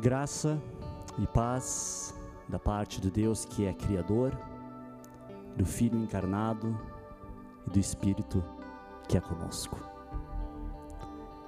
Graça 0.00 0.58
e 1.18 1.26
paz 1.26 2.14
da 2.48 2.58
parte 2.58 3.02
do 3.02 3.10
Deus 3.10 3.44
que 3.44 3.66
é 3.66 3.74
Criador, 3.74 4.34
do 5.54 5.66
Filho 5.66 5.98
encarnado 5.98 6.74
e 7.66 7.70
do 7.70 7.78
Espírito 7.78 8.42
que 9.06 9.18
é 9.18 9.20
conosco. 9.20 9.78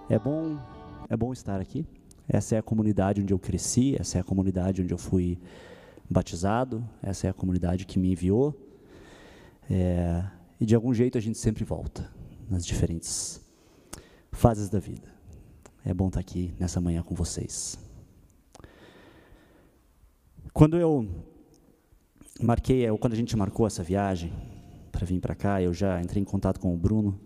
É 0.06 0.18
bom, 0.18 0.58
é 1.08 1.16
bom 1.16 1.32
estar 1.32 1.62
aqui. 1.62 1.86
Essa 2.28 2.56
é 2.56 2.58
a 2.58 2.62
comunidade 2.62 3.22
onde 3.22 3.32
eu 3.32 3.38
cresci, 3.38 3.96
essa 3.98 4.18
é 4.18 4.20
a 4.20 4.24
comunidade 4.24 4.82
onde 4.82 4.92
eu 4.92 4.98
fui 4.98 5.40
batizado, 6.10 6.86
essa 7.02 7.28
é 7.28 7.30
a 7.30 7.34
comunidade 7.34 7.86
que 7.86 7.98
me 7.98 8.12
enviou. 8.12 8.54
É, 9.70 10.22
e 10.60 10.66
de 10.66 10.74
algum 10.74 10.92
jeito 10.92 11.16
a 11.16 11.22
gente 11.22 11.38
sempre 11.38 11.64
volta 11.64 12.06
nas 12.50 12.66
diferentes 12.66 13.40
fases 14.30 14.68
da 14.68 14.78
vida. 14.78 15.08
É 15.86 15.94
bom 15.94 16.08
estar 16.08 16.20
aqui 16.20 16.52
nessa 16.60 16.82
manhã 16.82 17.02
com 17.02 17.14
vocês. 17.14 17.91
Quando 20.52 20.76
eu 20.76 21.08
marquei, 22.40 22.88
ou 22.90 22.98
quando 22.98 23.14
a 23.14 23.16
gente 23.16 23.34
marcou 23.36 23.66
essa 23.66 23.82
viagem 23.82 24.30
para 24.90 25.06
vir 25.06 25.18
para 25.18 25.34
cá, 25.34 25.62
eu 25.62 25.72
já 25.72 26.00
entrei 26.02 26.20
em 26.20 26.26
contato 26.26 26.60
com 26.60 26.74
o 26.74 26.76
Bruno. 26.76 27.18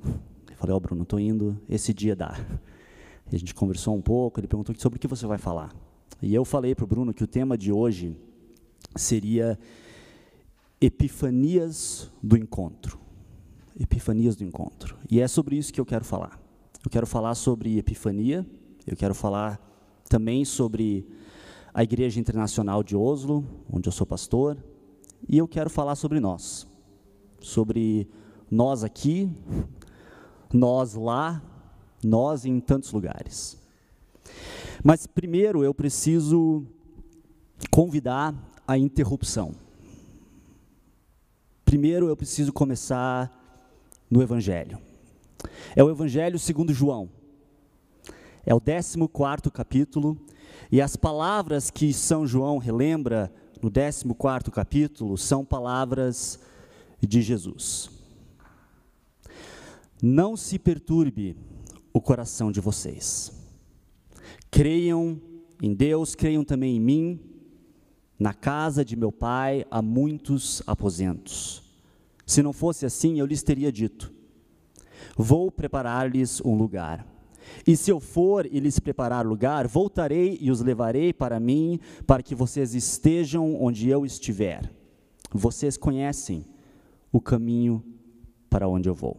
Eu 0.48 0.56
falei: 0.56 0.72
Ó, 0.72 0.76
oh, 0.76 0.80
Bruno, 0.80 1.02
estou 1.02 1.18
indo, 1.18 1.60
esse 1.68 1.92
dia 1.92 2.14
dá. 2.14 2.38
E 3.30 3.34
a 3.34 3.38
gente 3.38 3.52
conversou 3.52 3.96
um 3.96 4.00
pouco, 4.00 4.38
ele 4.38 4.46
perguntou 4.46 4.72
sobre 4.78 4.98
o 4.98 5.00
que 5.00 5.08
você 5.08 5.26
vai 5.26 5.38
falar. 5.38 5.74
E 6.22 6.32
eu 6.32 6.44
falei 6.44 6.72
para 6.72 6.84
o 6.84 6.86
Bruno 6.86 7.12
que 7.12 7.24
o 7.24 7.26
tema 7.26 7.58
de 7.58 7.72
hoje 7.72 8.16
seria 8.94 9.58
Epifanias 10.80 12.08
do 12.22 12.36
Encontro. 12.36 13.00
Epifanias 13.78 14.36
do 14.36 14.44
Encontro. 14.44 14.96
E 15.10 15.20
é 15.20 15.26
sobre 15.26 15.56
isso 15.56 15.72
que 15.72 15.80
eu 15.80 15.84
quero 15.84 16.04
falar. 16.04 16.40
Eu 16.84 16.90
quero 16.90 17.06
falar 17.08 17.34
sobre 17.34 17.76
Epifania, 17.76 18.46
eu 18.86 18.96
quero 18.96 19.16
falar 19.16 19.60
também 20.08 20.44
sobre 20.44 21.04
a 21.76 21.82
Igreja 21.82 22.18
Internacional 22.18 22.82
de 22.82 22.96
Oslo, 22.96 23.44
onde 23.70 23.86
eu 23.86 23.92
sou 23.92 24.06
pastor, 24.06 24.56
e 25.28 25.36
eu 25.36 25.46
quero 25.46 25.68
falar 25.68 25.94
sobre 25.94 26.18
nós, 26.18 26.66
sobre 27.38 28.08
nós 28.50 28.82
aqui, 28.82 29.30
nós 30.50 30.94
lá, 30.94 31.42
nós 32.02 32.46
em 32.46 32.60
tantos 32.60 32.92
lugares. 32.92 33.58
Mas 34.82 35.06
primeiro 35.06 35.62
eu 35.62 35.74
preciso 35.74 36.64
convidar 37.70 38.34
a 38.66 38.78
interrupção. 38.78 39.52
Primeiro 41.62 42.08
eu 42.08 42.16
preciso 42.16 42.54
começar 42.54 43.30
no 44.10 44.22
Evangelho. 44.22 44.78
É 45.76 45.84
o 45.84 45.90
Evangelho 45.90 46.38
segundo 46.38 46.72
João. 46.72 47.10
É 48.46 48.54
o 48.54 48.60
14 48.62 48.96
capítulo, 49.52 50.18
e 50.70 50.80
as 50.80 50.96
palavras 50.96 51.70
que 51.70 51.92
São 51.92 52.26
João 52.26 52.58
relembra 52.58 53.32
no 53.62 53.70
14 53.70 54.50
capítulo 54.50 55.16
são 55.16 55.44
palavras 55.44 56.38
de 57.00 57.22
Jesus. 57.22 57.90
Não 60.02 60.36
se 60.36 60.58
perturbe 60.58 61.36
o 61.92 62.00
coração 62.00 62.52
de 62.52 62.60
vocês. 62.60 63.32
Creiam 64.50 65.20
em 65.62 65.74
Deus, 65.74 66.14
creiam 66.14 66.44
também 66.44 66.76
em 66.76 66.80
mim. 66.80 67.20
Na 68.18 68.34
casa 68.34 68.84
de 68.84 68.96
meu 68.96 69.12
pai 69.12 69.64
há 69.70 69.80
muitos 69.80 70.62
aposentos. 70.66 71.62
Se 72.26 72.42
não 72.42 72.52
fosse 72.52 72.84
assim, 72.84 73.18
eu 73.18 73.26
lhes 73.26 73.42
teria 73.42 73.70
dito: 73.70 74.12
Vou 75.16 75.50
preparar-lhes 75.50 76.40
um 76.44 76.54
lugar. 76.54 77.06
E 77.66 77.76
se 77.76 77.90
eu 77.90 78.00
for 78.00 78.46
e 78.46 78.60
lhes 78.60 78.78
preparar 78.78 79.26
lugar, 79.26 79.66
voltarei 79.66 80.38
e 80.40 80.50
os 80.50 80.60
levarei 80.60 81.12
para 81.12 81.40
mim, 81.40 81.80
para 82.06 82.22
que 82.22 82.34
vocês 82.34 82.74
estejam 82.74 83.60
onde 83.62 83.88
eu 83.88 84.04
estiver. 84.04 84.72
Vocês 85.32 85.76
conhecem 85.76 86.46
o 87.12 87.20
caminho 87.20 87.82
para 88.48 88.68
onde 88.68 88.88
eu 88.88 88.94
vou. 88.94 89.16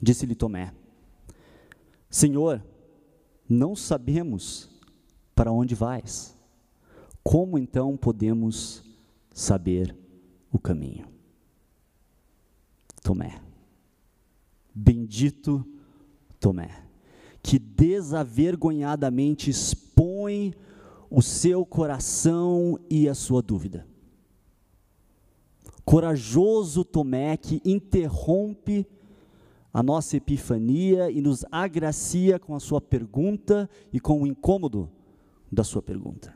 Disse-lhe 0.00 0.34
Tomé: 0.34 0.72
Senhor, 2.10 2.62
não 3.48 3.76
sabemos 3.76 4.70
para 5.34 5.52
onde 5.52 5.74
vais. 5.74 6.34
Como 7.22 7.58
então 7.58 7.96
podemos 7.96 8.82
saber 9.32 9.96
o 10.52 10.58
caminho? 10.58 11.08
Tomé, 13.02 13.40
bendito 14.74 15.64
Tomé, 16.40 16.70
que 17.42 17.58
desavergonhadamente 17.58 19.50
expõe 19.50 20.54
o 21.10 21.22
seu 21.22 21.64
coração 21.64 22.78
e 22.90 23.08
a 23.08 23.14
sua 23.14 23.42
dúvida. 23.42 23.86
Corajoso 25.84 26.84
Tomé 26.84 27.36
que 27.36 27.62
interrompe 27.64 28.86
a 29.72 29.82
nossa 29.82 30.16
epifania 30.16 31.10
e 31.10 31.20
nos 31.20 31.44
agracia 31.50 32.38
com 32.38 32.54
a 32.54 32.60
sua 32.60 32.80
pergunta 32.80 33.68
e 33.92 34.00
com 34.00 34.22
o 34.22 34.26
incômodo 34.26 34.90
da 35.52 35.62
sua 35.62 35.82
pergunta. 35.82 36.34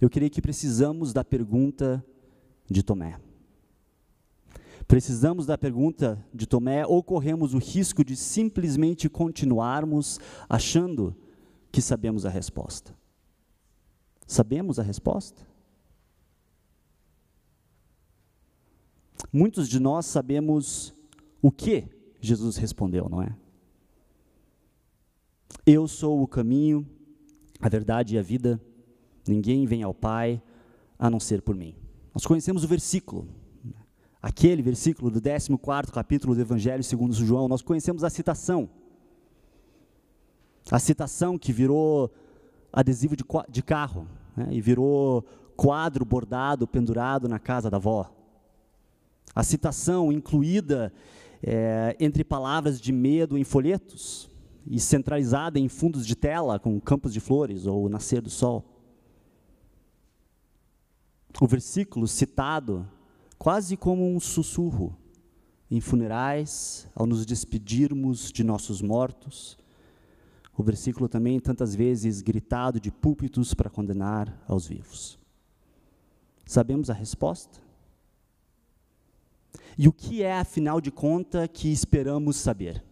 Eu 0.00 0.08
creio 0.08 0.30
que 0.30 0.40
precisamos 0.40 1.12
da 1.12 1.24
pergunta 1.24 2.04
de 2.70 2.82
Tomé. 2.82 3.18
Precisamos 4.88 5.44
da 5.44 5.58
pergunta 5.58 6.18
de 6.32 6.46
Tomé 6.46 6.86
ou 6.86 7.02
corremos 7.02 7.52
o 7.52 7.58
risco 7.58 8.02
de 8.02 8.16
simplesmente 8.16 9.06
continuarmos 9.06 10.18
achando 10.48 11.14
que 11.70 11.82
sabemos 11.82 12.24
a 12.24 12.30
resposta? 12.30 12.96
Sabemos 14.26 14.78
a 14.78 14.82
resposta? 14.82 15.46
Muitos 19.30 19.68
de 19.68 19.78
nós 19.78 20.06
sabemos 20.06 20.94
o 21.42 21.50
que 21.52 21.84
Jesus 22.18 22.56
respondeu, 22.56 23.10
não 23.10 23.20
é? 23.20 23.36
Eu 25.66 25.86
sou 25.86 26.22
o 26.22 26.26
caminho, 26.26 26.88
a 27.60 27.68
verdade 27.68 28.14
e 28.14 28.18
a 28.18 28.22
vida, 28.22 28.58
ninguém 29.26 29.66
vem 29.66 29.82
ao 29.82 29.92
Pai 29.92 30.42
a 30.98 31.10
não 31.10 31.20
ser 31.20 31.42
por 31.42 31.54
mim. 31.54 31.76
Nós 32.14 32.24
conhecemos 32.24 32.64
o 32.64 32.68
versículo, 32.68 33.28
aquele 34.20 34.62
versículo 34.62 35.10
do 35.10 35.20
14 35.20 35.92
capítulo 35.92 36.34
do 36.34 36.40
Evangelho 36.40 36.82
segundo 36.82 37.14
João, 37.14 37.48
nós 37.48 37.62
conhecemos 37.62 38.04
a 38.04 38.10
citação. 38.10 38.68
A 40.70 40.78
citação 40.78 41.38
que 41.38 41.52
virou 41.52 42.12
adesivo 42.72 43.16
de, 43.16 43.24
de 43.48 43.62
carro 43.62 44.06
né, 44.36 44.48
e 44.50 44.60
virou 44.60 45.24
quadro 45.56 46.04
bordado, 46.04 46.66
pendurado 46.66 47.28
na 47.28 47.38
casa 47.38 47.70
da 47.70 47.78
avó. 47.78 48.10
A 49.34 49.42
citação 49.42 50.12
incluída 50.12 50.92
é, 51.42 51.96
entre 51.98 52.24
palavras 52.24 52.80
de 52.80 52.92
medo 52.92 53.38
em 53.38 53.44
folhetos 53.44 54.28
e 54.66 54.78
centralizada 54.78 55.58
em 55.58 55.68
fundos 55.68 56.06
de 56.06 56.14
tela 56.14 56.58
com 56.58 56.78
campos 56.80 57.12
de 57.12 57.20
flores 57.20 57.66
ou 57.66 57.88
nascer 57.88 58.20
do 58.20 58.30
sol. 58.30 58.64
O 61.40 61.46
versículo 61.46 62.06
citado 62.06 62.86
quase 63.38 63.76
como 63.76 64.04
um 64.14 64.18
sussurro 64.18 64.96
em 65.70 65.80
funerais, 65.80 66.88
ao 66.94 67.06
nos 67.06 67.24
despedirmos 67.24 68.32
de 68.32 68.42
nossos 68.42 68.82
mortos. 68.82 69.58
O 70.56 70.62
versículo 70.62 71.08
também 71.08 71.38
tantas 71.38 71.74
vezes 71.74 72.20
gritado 72.20 72.80
de 72.80 72.90
púlpitos 72.90 73.54
para 73.54 73.70
condenar 73.70 74.42
aos 74.48 74.66
vivos. 74.66 75.18
Sabemos 76.44 76.90
a 76.90 76.94
resposta? 76.94 77.60
E 79.76 79.86
o 79.86 79.92
que 79.92 80.22
é, 80.22 80.32
afinal 80.32 80.80
de 80.80 80.90
contas, 80.90 81.48
que 81.52 81.68
esperamos 81.68 82.36
saber? 82.36 82.82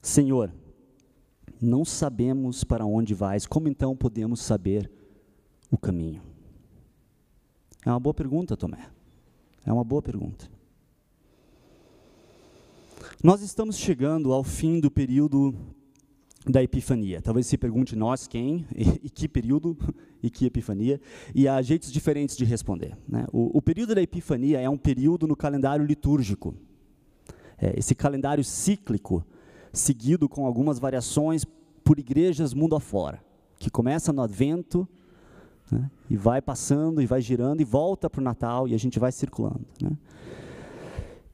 Senhor, 0.00 0.50
não 1.60 1.84
sabemos 1.84 2.64
para 2.64 2.86
onde 2.86 3.12
vais, 3.12 3.46
como 3.46 3.68
então 3.68 3.96
podemos 3.96 4.40
saber 4.40 4.90
o 5.70 5.76
caminho? 5.76 6.33
É 7.84 7.90
uma 7.90 8.00
boa 8.00 8.14
pergunta, 8.14 8.56
Tomé. 8.56 8.88
É 9.66 9.72
uma 9.72 9.84
boa 9.84 10.00
pergunta. 10.00 10.48
Nós 13.22 13.42
estamos 13.42 13.76
chegando 13.76 14.32
ao 14.32 14.42
fim 14.42 14.80
do 14.80 14.90
período 14.90 15.54
da 16.46 16.62
Epifania. 16.62 17.20
Talvez 17.20 17.46
se 17.46 17.58
pergunte 17.58 17.94
nós 17.94 18.26
quem, 18.26 18.66
e, 18.74 19.06
e 19.06 19.10
que 19.10 19.28
período, 19.28 19.76
e 20.22 20.30
que 20.30 20.46
Epifania, 20.46 21.00
e 21.34 21.46
há 21.46 21.60
jeitos 21.60 21.92
diferentes 21.92 22.36
de 22.36 22.44
responder. 22.44 22.96
Né? 23.06 23.26
O, 23.32 23.58
o, 23.58 23.62
período 23.62 23.94
da 23.94 24.02
Epifania 24.02 24.60
é 24.60 24.68
um 24.68 24.78
período 24.78 25.26
no 25.26 25.36
calendário 25.36 25.84
litúrgico. 25.84 26.54
É, 27.58 27.78
esse 27.78 27.94
calendário 27.94 28.44
cíclico, 28.44 29.24
seguido 29.72 30.28
com 30.28 30.46
algumas 30.46 30.78
variações 30.78 31.44
por 31.82 31.98
igrejas 31.98 32.54
mundo 32.54 32.74
afora, 32.76 33.22
que 33.58 33.70
começa 33.70 34.12
no 34.12 34.22
Advento, 34.22 34.88
né? 35.70 35.90
E 36.08 36.16
vai 36.16 36.40
passando, 36.42 37.00
e 37.00 37.06
vai 37.06 37.20
girando, 37.20 37.60
e 37.60 37.64
volta 37.64 38.08
para 38.08 38.20
o 38.20 38.24
Natal, 38.24 38.68
e 38.68 38.74
a 38.74 38.78
gente 38.78 38.98
vai 38.98 39.12
circulando. 39.12 39.64
Né? 39.82 39.90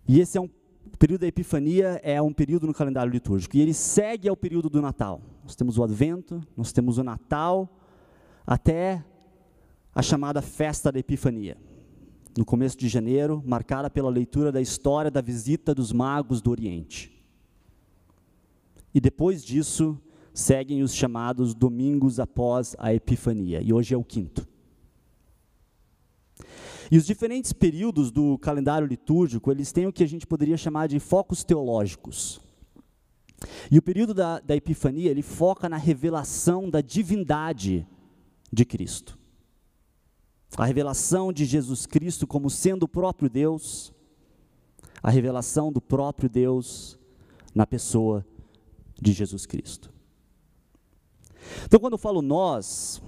E 0.06 0.20
esse 0.20 0.38
é 0.38 0.40
um 0.40 0.48
período 1.00 1.22
da 1.22 1.26
Epifania 1.28 1.98
é 2.02 2.20
um 2.20 2.32
período 2.32 2.66
no 2.66 2.74
calendário 2.74 3.10
litúrgico 3.10 3.56
e 3.56 3.60
ele 3.60 3.72
segue 3.72 4.28
ao 4.28 4.36
período 4.36 4.68
do 4.68 4.82
Natal. 4.82 5.22
Nós 5.42 5.56
temos 5.56 5.78
o 5.78 5.82
Advento, 5.82 6.42
nós 6.54 6.72
temos 6.72 6.98
o 6.98 7.02
Natal, 7.02 7.74
até 8.46 9.02
a 9.94 10.02
chamada 10.02 10.42
Festa 10.42 10.92
da 10.92 10.98
Epifania, 10.98 11.56
no 12.36 12.44
começo 12.44 12.76
de 12.76 12.86
janeiro, 12.86 13.42
marcada 13.46 13.88
pela 13.88 14.10
leitura 14.10 14.52
da 14.52 14.60
história 14.60 15.10
da 15.10 15.22
visita 15.22 15.74
dos 15.74 15.90
magos 15.90 16.42
do 16.42 16.50
Oriente. 16.50 17.18
E 18.94 19.00
depois 19.00 19.42
disso, 19.42 19.98
seguem 20.32 20.82
os 20.82 20.94
chamados 20.94 21.54
domingos 21.54 22.20
após 22.20 22.74
a 22.78 22.94
Epifania, 22.94 23.60
e 23.62 23.72
hoje 23.72 23.94
é 23.94 23.96
o 23.96 24.04
quinto. 24.04 24.46
E 26.90 26.96
os 26.96 27.06
diferentes 27.06 27.52
períodos 27.52 28.10
do 28.10 28.36
calendário 28.38 28.86
litúrgico, 28.86 29.50
eles 29.50 29.70
têm 29.70 29.86
o 29.86 29.92
que 29.92 30.02
a 30.02 30.08
gente 30.08 30.26
poderia 30.26 30.56
chamar 30.56 30.88
de 30.88 30.98
focos 30.98 31.44
teológicos. 31.44 32.40
E 33.70 33.78
o 33.78 33.82
período 33.82 34.12
da, 34.12 34.40
da 34.40 34.56
Epifania, 34.56 35.10
ele 35.10 35.22
foca 35.22 35.68
na 35.68 35.76
revelação 35.76 36.68
da 36.68 36.80
divindade 36.80 37.86
de 38.52 38.64
Cristo. 38.64 39.16
A 40.56 40.66
revelação 40.66 41.32
de 41.32 41.44
Jesus 41.44 41.86
Cristo 41.86 42.26
como 42.26 42.50
sendo 42.50 42.82
o 42.82 42.88
próprio 42.88 43.30
Deus, 43.30 43.94
a 45.00 45.10
revelação 45.10 45.72
do 45.72 45.80
próprio 45.80 46.28
Deus 46.28 46.98
na 47.54 47.66
pessoa 47.66 48.26
de 49.00 49.12
Jesus 49.12 49.46
Cristo. 49.46 49.92
Então, 51.64 51.80
quando 51.80 51.94
eu 51.94 51.98
falo 51.98 52.22
nós, 52.22 53.02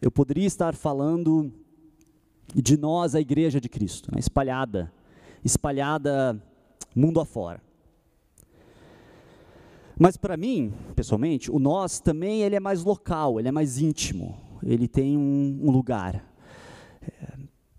eu 0.00 0.10
poderia 0.10 0.46
estar 0.46 0.74
falando 0.74 1.52
de 2.54 2.76
nós, 2.76 3.14
a 3.14 3.20
igreja 3.20 3.60
de 3.60 3.68
Cristo, 3.68 4.10
né, 4.12 4.18
espalhada, 4.18 4.92
espalhada 5.44 6.40
mundo 6.94 7.20
afora. 7.20 7.62
Mas 9.98 10.16
para 10.16 10.36
mim, 10.36 10.72
pessoalmente, 10.94 11.50
o 11.50 11.58
nós 11.58 12.00
também 12.00 12.42
ele 12.42 12.56
é 12.56 12.60
mais 12.60 12.84
local, 12.84 13.38
ele 13.38 13.48
é 13.48 13.52
mais 13.52 13.78
íntimo, 13.78 14.36
ele 14.62 14.88
tem 14.88 15.16
um, 15.16 15.60
um 15.62 15.70
lugar. 15.70 16.34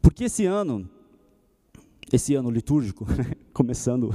Porque 0.02 0.26
esse 0.26 0.46
ano, 0.46 0.90
esse 2.12 2.36
ano 2.36 2.50
litúrgico, 2.50 3.06
começando, 3.52 4.14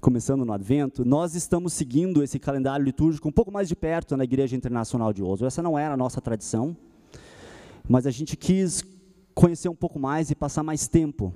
começando 0.00 0.44
no 0.44 0.52
Advento, 0.52 1.04
nós 1.04 1.34
estamos 1.34 1.72
seguindo 1.72 2.22
esse 2.22 2.38
calendário 2.38 2.84
litúrgico 2.84 3.28
um 3.28 3.32
pouco 3.32 3.50
mais 3.50 3.68
de 3.68 3.76
perto 3.76 4.16
na 4.16 4.24
Igreja 4.24 4.56
Internacional 4.56 5.12
de 5.12 5.22
Oslo. 5.22 5.46
Essa 5.46 5.62
não 5.62 5.78
era 5.78 5.94
a 5.94 5.96
nossa 5.96 6.20
tradição, 6.20 6.76
mas 7.88 8.06
a 8.06 8.10
gente 8.10 8.36
quis 8.36 8.82
conhecer 9.34 9.68
um 9.68 9.74
pouco 9.74 9.98
mais 9.98 10.30
e 10.30 10.34
passar 10.34 10.62
mais 10.62 10.86
tempo 10.86 11.32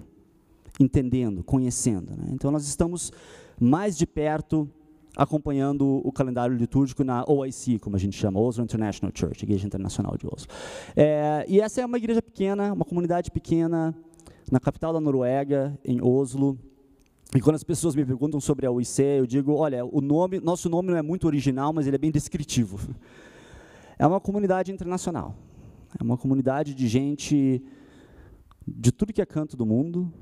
entendendo, 0.80 1.42
conhecendo. 1.42 2.16
Né? 2.16 2.28
Então 2.32 2.50
nós 2.50 2.66
estamos 2.66 3.12
mais 3.60 3.96
de 3.96 4.06
perto 4.06 4.68
acompanhando 5.16 6.00
o 6.04 6.12
calendário 6.12 6.56
litúrgico 6.56 7.02
na 7.02 7.24
OIC, 7.26 7.80
como 7.80 7.96
a 7.96 7.98
gente 7.98 8.16
chama, 8.16 8.38
Oslo 8.38 8.62
International 8.62 9.12
Church, 9.12 9.42
Igreja 9.42 9.66
Internacional 9.66 10.16
de 10.16 10.26
Oslo. 10.26 10.48
É, 10.94 11.44
e 11.48 11.60
essa 11.60 11.80
é 11.80 11.86
uma 11.86 11.98
igreja 11.98 12.22
pequena, 12.22 12.72
uma 12.72 12.84
comunidade 12.84 13.30
pequena, 13.30 13.94
na 14.50 14.60
capital 14.60 14.92
da 14.92 15.00
Noruega, 15.00 15.76
em 15.84 16.00
Oslo. 16.00 16.56
E 17.34 17.40
quando 17.40 17.56
as 17.56 17.64
pessoas 17.64 17.94
me 17.94 18.04
perguntam 18.04 18.40
sobre 18.40 18.66
a 18.66 18.70
OIC, 18.70 19.02
eu 19.02 19.26
digo, 19.26 19.52
olha, 19.52 19.84
o 19.84 20.00
nome, 20.00 20.40
nosso 20.40 20.68
nome 20.68 20.90
não 20.90 20.96
é 20.96 21.02
muito 21.02 21.26
original, 21.26 21.72
mas 21.72 21.86
ele 21.86 21.96
é 21.96 21.98
bem 21.98 22.10
descritivo. 22.10 22.78
É 23.98 24.06
uma 24.06 24.20
comunidade 24.20 24.72
internacional. 24.72 25.36
É 25.98 26.02
uma 26.02 26.16
comunidade 26.16 26.74
de 26.74 26.88
gente 26.88 27.62
de 28.66 28.92
tudo 28.92 29.12
que 29.12 29.20
é 29.20 29.26
canto 29.26 29.56
do 29.56 29.66
mundo 29.66 30.12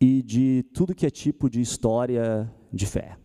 e 0.00 0.22
de 0.22 0.64
tudo 0.74 0.94
que 0.94 1.06
é 1.06 1.10
tipo 1.10 1.48
de 1.48 1.60
história 1.60 2.50
de 2.72 2.86
fé. 2.86 3.16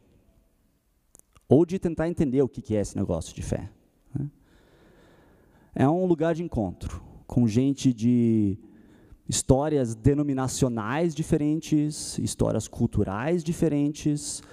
Ou 1.47 1.65
de 1.65 1.77
tentar 1.77 2.07
entender 2.07 2.41
o 2.41 2.47
que 2.47 2.75
é 2.75 2.81
esse 2.81 2.95
negócio 2.95 3.33
de 3.35 3.41
fé. 3.41 3.69
Né? 4.13 4.29
É 5.73 5.89
um 5.89 6.05
lugar 6.05 6.35
de 6.35 6.43
encontro 6.43 7.03
com 7.27 7.47
gente 7.47 7.93
de 7.93 8.57
histórias 9.27 9.95
denominacionais 9.95 11.15
diferentes, 11.15 12.17
histórias 12.19 12.67
culturais 12.67 13.43
diferentes, 13.43 14.43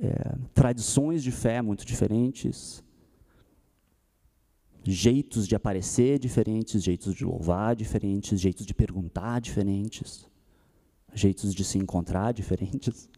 é, 0.00 0.36
tradições 0.52 1.22
de 1.22 1.30
fé 1.30 1.62
muito 1.62 1.84
diferentes 1.84 2.82
jeitos 4.84 5.46
de 5.46 5.54
aparecer 5.54 6.18
diferentes, 6.18 6.82
jeitos 6.82 7.14
de 7.14 7.24
louvar 7.24 7.76
diferentes, 7.76 8.40
jeitos 8.40 8.64
de 8.64 8.74
perguntar 8.74 9.40
diferentes, 9.40 10.26
jeitos 11.14 11.54
de 11.54 11.64
se 11.64 11.78
encontrar 11.78 12.32
diferentes. 12.32 13.08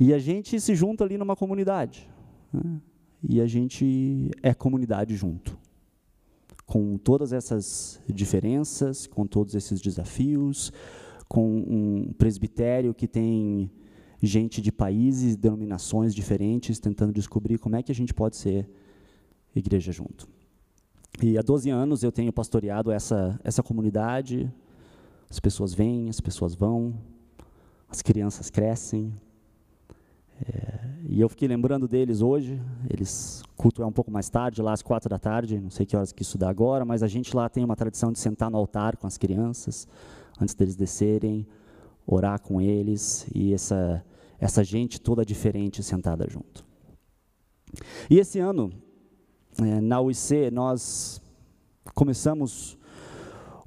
E 0.00 0.12
a 0.12 0.18
gente 0.18 0.60
se 0.60 0.74
junta 0.74 1.04
ali 1.04 1.16
numa 1.16 1.36
comunidade. 1.36 2.08
Né? 2.52 2.80
E 3.28 3.40
a 3.40 3.46
gente 3.46 4.30
é 4.42 4.52
comunidade 4.52 5.14
junto. 5.14 5.56
Com 6.72 6.96
todas 6.96 7.34
essas 7.34 8.00
diferenças, 8.08 9.06
com 9.06 9.26
todos 9.26 9.54
esses 9.54 9.78
desafios, 9.78 10.72
com 11.28 11.46
um 11.46 12.14
presbitério 12.14 12.94
que 12.94 13.06
tem 13.06 13.70
gente 14.22 14.62
de 14.62 14.72
países, 14.72 15.36
denominações 15.36 16.14
diferentes, 16.14 16.78
tentando 16.78 17.12
descobrir 17.12 17.58
como 17.58 17.76
é 17.76 17.82
que 17.82 17.92
a 17.92 17.94
gente 17.94 18.14
pode 18.14 18.36
ser 18.36 18.66
igreja 19.54 19.92
junto. 19.92 20.26
E 21.22 21.36
há 21.36 21.42
12 21.42 21.68
anos 21.68 22.02
eu 22.02 22.10
tenho 22.10 22.32
pastoreado 22.32 22.90
essa, 22.90 23.38
essa 23.44 23.62
comunidade. 23.62 24.50
As 25.28 25.38
pessoas 25.38 25.74
vêm, 25.74 26.08
as 26.08 26.22
pessoas 26.22 26.54
vão, 26.54 26.94
as 27.86 28.00
crianças 28.00 28.48
crescem. 28.48 29.12
É, 30.46 30.80
e 31.08 31.20
eu 31.20 31.28
fiquei 31.28 31.46
lembrando 31.46 31.86
deles 31.86 32.20
hoje. 32.20 32.60
Eles 32.88 33.42
culto 33.56 33.82
é 33.82 33.86
um 33.86 33.92
pouco 33.92 34.10
mais 34.10 34.28
tarde, 34.28 34.62
lá 34.62 34.72
às 34.72 34.82
quatro 34.82 35.08
da 35.08 35.18
tarde. 35.18 35.60
Não 35.60 35.70
sei 35.70 35.86
que 35.86 35.96
horas 35.96 36.12
que 36.12 36.22
isso 36.22 36.38
dá 36.38 36.48
agora, 36.48 36.84
mas 36.84 37.02
a 37.02 37.08
gente 37.08 37.34
lá 37.34 37.48
tem 37.48 37.64
uma 37.64 37.76
tradição 37.76 38.12
de 38.12 38.18
sentar 38.18 38.50
no 38.50 38.56
altar 38.56 38.96
com 38.96 39.06
as 39.06 39.16
crianças 39.16 39.86
antes 40.40 40.54
deles 40.54 40.74
descerem, 40.74 41.46
orar 42.06 42.40
com 42.40 42.60
eles 42.60 43.26
e 43.34 43.52
essa 43.52 44.04
essa 44.40 44.64
gente 44.64 45.00
toda 45.00 45.24
diferente 45.24 45.84
sentada 45.84 46.26
junto. 46.28 46.64
E 48.10 48.18
esse 48.18 48.40
ano 48.40 48.72
é, 49.56 49.80
na 49.80 50.00
UIC, 50.00 50.50
nós 50.50 51.22
começamos 51.94 52.76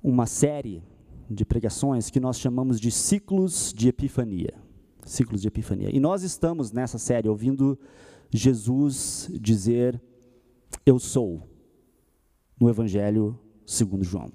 uma 0.04 0.26
série 0.26 0.84
de 1.30 1.46
pregações 1.46 2.10
que 2.10 2.20
nós 2.20 2.38
chamamos 2.38 2.80
de 2.80 2.92
ciclos 2.92 3.74
de 3.74 3.88
epifania. 3.88 4.65
Ciclos 5.06 5.42
de 5.42 5.48
epifania. 5.48 5.96
E 5.96 6.00
nós 6.00 6.24
estamos 6.24 6.72
nessa 6.72 6.98
série 6.98 7.30
ouvindo 7.30 7.80
Jesus 8.32 9.30
dizer: 9.40 10.02
Eu 10.86 11.00
sou, 11.00 11.48
no 12.60 12.70
Evangelho 12.70 13.40
segundo 13.66 14.04
João. 14.04 14.32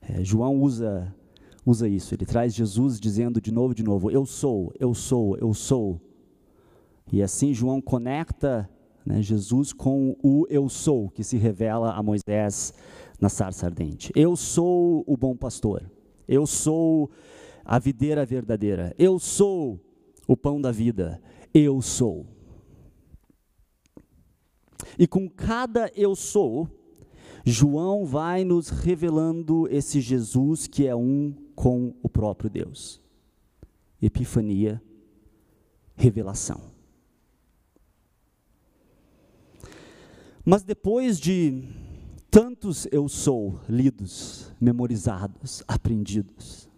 É, 0.00 0.22
João 0.22 0.60
usa, 0.60 1.14
usa 1.64 1.88
isso, 1.88 2.14
ele 2.14 2.26
traz 2.26 2.54
Jesus 2.54 3.00
dizendo 3.00 3.40
de 3.40 3.52
novo, 3.52 3.74
de 3.74 3.82
novo: 3.82 4.10
Eu 4.10 4.26
sou, 4.26 4.72
eu 4.78 4.92
sou, 4.92 5.36
eu 5.38 5.54
sou. 5.54 6.00
E 7.12 7.22
assim 7.22 7.54
João 7.54 7.80
conecta 7.80 8.68
né, 9.04 9.22
Jesus 9.22 9.72
com 9.72 10.16
o 10.22 10.44
eu 10.50 10.68
sou, 10.68 11.08
que 11.08 11.22
se 11.22 11.36
revela 11.36 11.92
a 11.92 12.02
Moisés 12.02 12.74
na 13.20 13.28
sarça 13.28 13.66
ardente. 13.66 14.12
Eu 14.14 14.34
sou 14.34 15.04
o 15.06 15.16
bom 15.16 15.36
pastor, 15.36 15.88
eu 16.26 16.46
sou 16.46 17.10
a 17.66 17.80
videira 17.80 18.24
verdadeira, 18.24 18.94
eu 18.96 19.18
sou 19.18 19.80
o 20.26 20.36
pão 20.36 20.60
da 20.60 20.70
vida, 20.70 21.20
eu 21.52 21.82
sou. 21.82 22.26
E 24.96 25.06
com 25.06 25.28
cada 25.28 25.90
eu 25.96 26.14
sou, 26.14 26.70
João 27.44 28.06
vai 28.06 28.44
nos 28.44 28.68
revelando 28.68 29.66
esse 29.68 30.00
Jesus 30.00 30.68
que 30.68 30.86
é 30.86 30.94
um 30.94 31.34
com 31.56 31.92
o 32.02 32.08
próprio 32.08 32.48
Deus. 32.48 33.00
Epifania, 34.00 34.80
revelação. 35.96 36.60
Mas 40.44 40.62
depois 40.62 41.18
de 41.18 41.64
tantos 42.30 42.86
eu 42.92 43.08
sou 43.08 43.58
lidos, 43.68 44.52
memorizados, 44.60 45.64
aprendidos? 45.66 46.68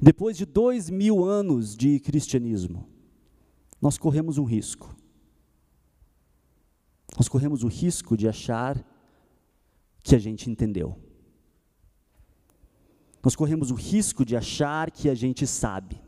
Depois 0.00 0.36
de 0.36 0.44
dois 0.44 0.90
mil 0.90 1.24
anos 1.24 1.76
de 1.76 2.00
cristianismo, 2.00 2.88
nós 3.80 3.98
corremos 3.98 4.38
um 4.38 4.44
risco. 4.44 4.94
Nós 7.16 7.28
corremos 7.28 7.62
o 7.62 7.68
risco 7.68 8.16
de 8.16 8.28
achar 8.28 8.84
que 10.02 10.14
a 10.14 10.18
gente 10.18 10.50
entendeu. 10.50 10.98
Nós 13.22 13.34
corremos 13.34 13.70
o 13.70 13.74
risco 13.74 14.24
de 14.24 14.36
achar 14.36 14.90
que 14.90 15.08
a 15.08 15.14
gente 15.14 15.46
sabe. 15.46 16.00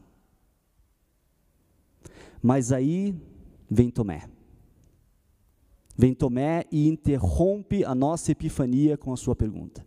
Mas 2.42 2.72
aí 2.72 3.14
vem 3.70 3.90
Tomé. 3.90 4.28
Vem 5.96 6.14
Tomé 6.14 6.64
e 6.70 6.86
interrompe 6.88 7.84
a 7.84 7.94
nossa 7.94 8.32
epifania 8.32 8.98
com 8.98 9.12
a 9.12 9.16
sua 9.16 9.34
pergunta. 9.34 9.84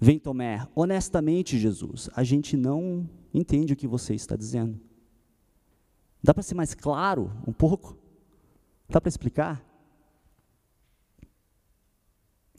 Vem 0.00 0.18
Tomé, 0.18 0.66
honestamente, 0.76 1.58
Jesus, 1.58 2.08
a 2.14 2.22
gente 2.22 2.56
não 2.56 3.08
entende 3.34 3.72
o 3.72 3.76
que 3.76 3.86
você 3.86 4.14
está 4.14 4.36
dizendo. 4.36 4.80
Dá 6.22 6.32
para 6.32 6.42
ser 6.42 6.54
mais 6.54 6.74
claro 6.74 7.32
um 7.46 7.52
pouco? 7.52 7.96
Dá 8.88 9.00
para 9.00 9.08
explicar? 9.08 9.64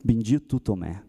Bendito 0.03 0.59
Tomé. 0.59 1.03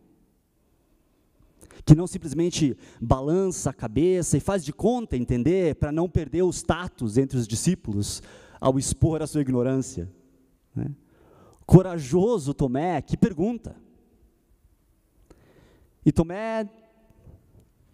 Que 1.85 1.95
não 1.95 2.07
simplesmente 2.07 2.77
balança 3.01 3.71
a 3.71 3.75
cabeça 3.75 4.37
e 4.37 4.41
faz 4.41 4.65
de 4.65 4.73
conta 4.73 5.17
entender 5.17 5.75
para 5.77 5.91
não 5.91 6.09
perder 6.09 6.43
o 6.43 6.51
status 6.51 7.17
entre 7.17 7.39
os 7.39 7.49
discípulos 7.49 8.23
ao 8.61 8.79
expor 8.79 9.23
a 9.23 9.27
sua 9.27 9.41
ignorância. 9.41 10.09
Né? 10.75 10.95
Corajoso 11.67 12.55
Tomé 12.55 13.01
que 13.03 13.17
pergunta. 13.17 13.75
E 16.05 16.13
Tomé 16.13 16.69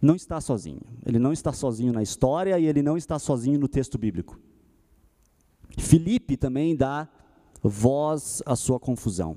não 0.00 0.14
está 0.14 0.40
sozinho. 0.40 0.82
Ele 1.04 1.18
não 1.18 1.32
está 1.32 1.52
sozinho 1.52 1.92
na 1.92 2.02
história 2.02 2.58
e 2.58 2.66
ele 2.66 2.82
não 2.82 2.96
está 2.96 3.18
sozinho 3.18 3.58
no 3.58 3.68
texto 3.68 3.98
bíblico. 3.98 4.38
Filipe 5.78 6.36
também 6.36 6.74
dá 6.74 7.08
voz 7.62 8.42
à 8.46 8.54
sua 8.54 8.78
confusão. 8.78 9.36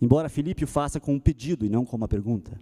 Embora 0.00 0.28
Filipe 0.28 0.64
o 0.64 0.68
faça 0.68 0.98
com 0.98 1.14
um 1.14 1.20
pedido 1.20 1.66
e 1.66 1.68
não 1.68 1.84
com 1.84 1.96
uma 1.96 2.08
pergunta. 2.08 2.58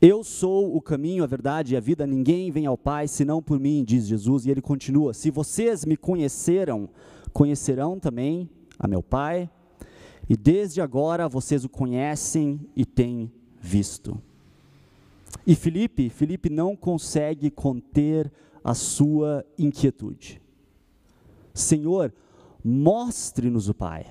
Eu 0.00 0.22
sou 0.22 0.76
o 0.76 0.80
caminho, 0.80 1.24
a 1.24 1.26
verdade 1.26 1.74
e 1.74 1.76
a 1.76 1.80
vida, 1.80 2.06
ninguém 2.06 2.50
vem 2.50 2.66
ao 2.66 2.76
Pai 2.76 3.08
senão 3.08 3.42
por 3.42 3.58
mim, 3.58 3.82
diz 3.82 4.06
Jesus, 4.06 4.44
e 4.44 4.50
ele 4.50 4.60
continua: 4.60 5.14
Se 5.14 5.30
vocês 5.30 5.84
me 5.84 5.96
conheceram, 5.96 6.88
conhecerão 7.32 7.98
também 7.98 8.48
a 8.78 8.86
meu 8.86 9.02
Pai, 9.02 9.50
e 10.32 10.36
desde 10.36 10.80
agora 10.80 11.28
vocês 11.28 11.62
o 11.62 11.68
conhecem 11.68 12.58
e 12.74 12.86
têm 12.86 13.30
visto. 13.60 14.18
E 15.46 15.54
Felipe, 15.54 16.08
Felipe 16.08 16.48
não 16.48 16.74
consegue 16.74 17.50
conter 17.50 18.32
a 18.64 18.72
sua 18.72 19.44
inquietude. 19.58 20.40
Senhor, 21.52 22.14
mostre-nos 22.64 23.68
o 23.68 23.74
Pai. 23.74 24.06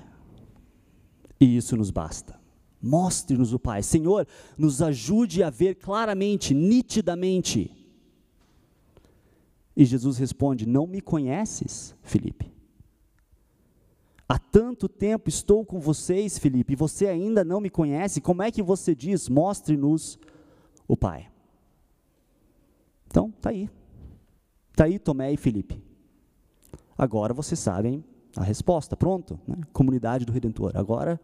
E 1.40 1.56
isso 1.56 1.76
nos 1.76 1.90
basta. 1.90 2.38
Mostre-nos 2.80 3.52
o 3.52 3.58
Pai. 3.58 3.82
Senhor, 3.82 4.24
nos 4.56 4.80
ajude 4.80 5.42
a 5.42 5.50
ver 5.50 5.74
claramente, 5.74 6.54
nitidamente. 6.54 7.68
E 9.76 9.84
Jesus 9.84 10.18
responde: 10.18 10.68
Não 10.68 10.86
me 10.86 11.00
conheces, 11.00 11.96
Felipe. 12.00 12.52
Há 14.28 14.38
tanto 14.38 14.88
tempo 14.88 15.28
estou 15.28 15.64
com 15.64 15.78
vocês, 15.80 16.38
Felipe, 16.38 16.72
e 16.72 16.76
você 16.76 17.06
ainda 17.06 17.44
não 17.44 17.60
me 17.60 17.68
conhece. 17.68 18.20
Como 18.20 18.42
é 18.42 18.50
que 18.50 18.62
você 18.62 18.94
diz: 18.94 19.28
Mostre-nos 19.28 20.18
o 20.88 20.96
Pai? 20.96 21.28
Então, 23.06 23.30
tá 23.30 23.50
aí. 23.50 23.68
Tá 24.74 24.84
aí 24.84 24.98
Tomé 24.98 25.32
e 25.32 25.36
Felipe. 25.36 25.82
Agora 26.96 27.34
vocês 27.34 27.58
sabem 27.58 28.04
a 28.36 28.42
resposta. 28.42 28.96
Pronto, 28.96 29.38
né? 29.46 29.56
comunidade 29.72 30.24
do 30.24 30.32
Redentor. 30.32 30.72
Agora 30.74 31.20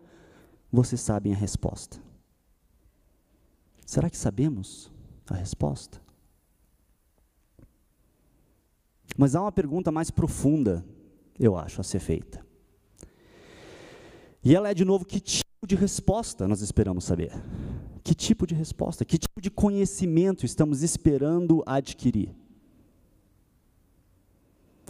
vocês 0.71 1.01
sabem 1.01 1.33
a 1.33 1.37
resposta. 1.37 1.99
Será 3.87 4.11
que 4.11 4.19
sabemos 4.19 4.93
a 5.31 5.35
resposta? 5.35 6.01
Mas 9.17 9.35
há 9.35 9.41
uma 9.41 9.51
pergunta 9.51 9.91
mais 9.91 10.11
profunda, 10.11 10.85
eu 11.39 11.57
acho, 11.57 11.81
a 11.81 11.85
ser 11.85 11.99
feita. 11.99 12.47
E 14.45 14.55
ela 14.55 14.71
é, 14.71 14.75
de 14.75 14.85
novo, 14.85 15.05
que 15.05 15.21
tipo 15.21 15.67
de 15.67 15.75
resposta 15.75 16.47
nós 16.47 16.61
esperamos 16.61 17.05
saber? 17.05 17.33
Que 18.03 18.15
tipo 18.15 18.47
de 18.47 18.55
resposta? 18.55 19.05
Que 19.05 19.19
tipo 19.19 19.41
de 19.41 19.51
conhecimento 19.51 20.47
estamos 20.47 20.83
esperando 20.83 21.63
adquirir? 21.67 22.35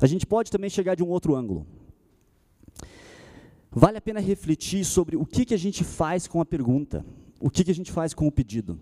A 0.01 0.07
gente 0.07 0.27
pode 0.27 0.51
também 0.51 0.71
chegar 0.71 0.95
de 0.95 1.03
um 1.03 1.09
outro 1.09 1.35
ângulo. 1.35 1.67
Vale 3.71 3.99
a 3.99 4.01
pena 4.01 4.21
refletir 4.21 4.85
sobre 4.85 5.17
o 5.17 5.27
que, 5.27 5.45
que 5.45 5.55
a 5.55 5.59
gente 5.59 5.83
faz 5.85 6.27
com 6.27 6.41
a 6.41 6.47
pergunta, 6.47 7.05
o 7.41 7.51
que, 7.51 7.65
que 7.65 7.71
a 7.71 7.75
gente 7.75 7.91
faz 7.91 8.15
com 8.15 8.27
o 8.27 8.33
pedido. 8.33 8.79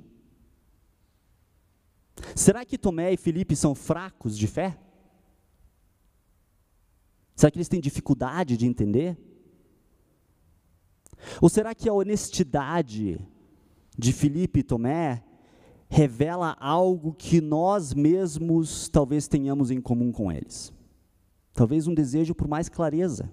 Será 2.35 2.64
que 2.64 2.78
Tomé 2.78 3.12
e 3.12 3.16
Felipe 3.16 3.56
são 3.56 3.75
fracos 3.75 4.37
de 4.37 4.46
fé? 4.46 4.78
Será 7.35 7.50
que 7.50 7.58
eles 7.58 7.68
têm 7.68 7.80
dificuldade 7.80 8.56
de 8.56 8.66
entender? 8.66 9.16
Ou 11.40 11.49
será 11.49 11.75
que 11.75 11.88
a 11.88 11.92
honestidade 11.92 13.18
de 13.96 14.12
Felipe 14.12 14.61
e 14.61 14.62
Tomé 14.62 15.23
revela 15.88 16.56
algo 16.58 17.14
que 17.14 17.40
nós 17.40 17.94
mesmos 17.94 18.88
talvez 18.88 19.28
tenhamos 19.28 19.70
em 19.70 19.80
comum 19.80 20.12
com 20.12 20.30
eles? 20.30 20.73
Talvez 21.52 21.87
um 21.87 21.94
desejo 21.94 22.35
por 22.35 22.46
mais 22.46 22.68
clareza, 22.68 23.32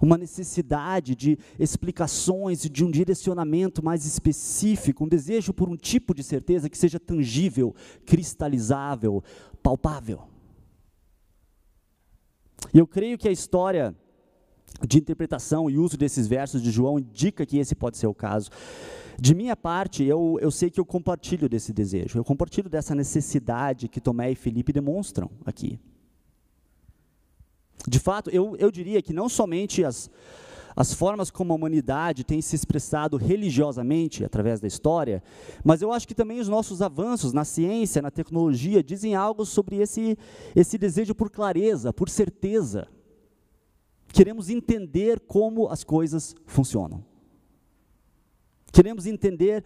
uma 0.00 0.18
necessidade 0.18 1.14
de 1.14 1.38
explicações 1.58 2.64
e 2.64 2.68
de 2.68 2.84
um 2.84 2.90
direcionamento 2.90 3.84
mais 3.84 4.04
específico, 4.04 5.04
um 5.04 5.08
desejo 5.08 5.52
por 5.52 5.68
um 5.68 5.76
tipo 5.76 6.14
de 6.14 6.22
certeza 6.22 6.68
que 6.68 6.78
seja 6.78 6.98
tangível, 6.98 7.74
cristalizável, 8.04 9.22
palpável. 9.62 10.22
E 12.72 12.78
eu 12.78 12.86
creio 12.86 13.18
que 13.18 13.28
a 13.28 13.32
história 13.32 13.94
de 14.86 14.98
interpretação 14.98 15.70
e 15.70 15.78
uso 15.78 15.96
desses 15.96 16.26
versos 16.26 16.62
de 16.62 16.70
João 16.70 16.98
indica 16.98 17.46
que 17.46 17.58
esse 17.58 17.74
pode 17.74 17.96
ser 17.96 18.06
o 18.06 18.14
caso. 18.14 18.50
De 19.18 19.34
minha 19.34 19.54
parte, 19.54 20.02
eu, 20.02 20.38
eu 20.40 20.50
sei 20.50 20.70
que 20.70 20.80
eu 20.80 20.84
compartilho 20.84 21.48
desse 21.48 21.72
desejo, 21.72 22.18
eu 22.18 22.24
compartilho 22.24 22.68
dessa 22.68 22.94
necessidade 22.94 23.88
que 23.88 24.00
Tomé 24.00 24.32
e 24.32 24.34
Felipe 24.34 24.72
demonstram 24.72 25.30
aqui. 25.44 25.78
De 27.86 27.98
fato, 27.98 28.30
eu, 28.30 28.56
eu 28.58 28.70
diria 28.70 29.02
que 29.02 29.12
não 29.12 29.28
somente 29.28 29.84
as, 29.84 30.10
as 30.74 30.94
formas 30.94 31.30
como 31.30 31.52
a 31.52 31.56
humanidade 31.56 32.24
tem 32.24 32.40
se 32.40 32.56
expressado 32.56 33.16
religiosamente 33.16 34.24
através 34.24 34.60
da 34.60 34.68
história, 34.68 35.22
mas 35.64 35.82
eu 35.82 35.92
acho 35.92 36.06
que 36.06 36.14
também 36.14 36.40
os 36.40 36.48
nossos 36.48 36.80
avanços 36.80 37.32
na 37.32 37.44
ciência, 37.44 38.02
na 38.02 38.10
tecnologia, 38.10 38.82
dizem 38.82 39.14
algo 39.14 39.44
sobre 39.44 39.76
esse, 39.76 40.16
esse 40.54 40.78
desejo 40.78 41.14
por 41.14 41.30
clareza, 41.30 41.92
por 41.92 42.08
certeza. 42.08 42.88
Queremos 44.12 44.50
entender 44.50 45.20
como 45.20 45.68
as 45.68 45.82
coisas 45.82 46.34
funcionam. 46.44 47.02
Queremos 48.70 49.06
entender 49.06 49.64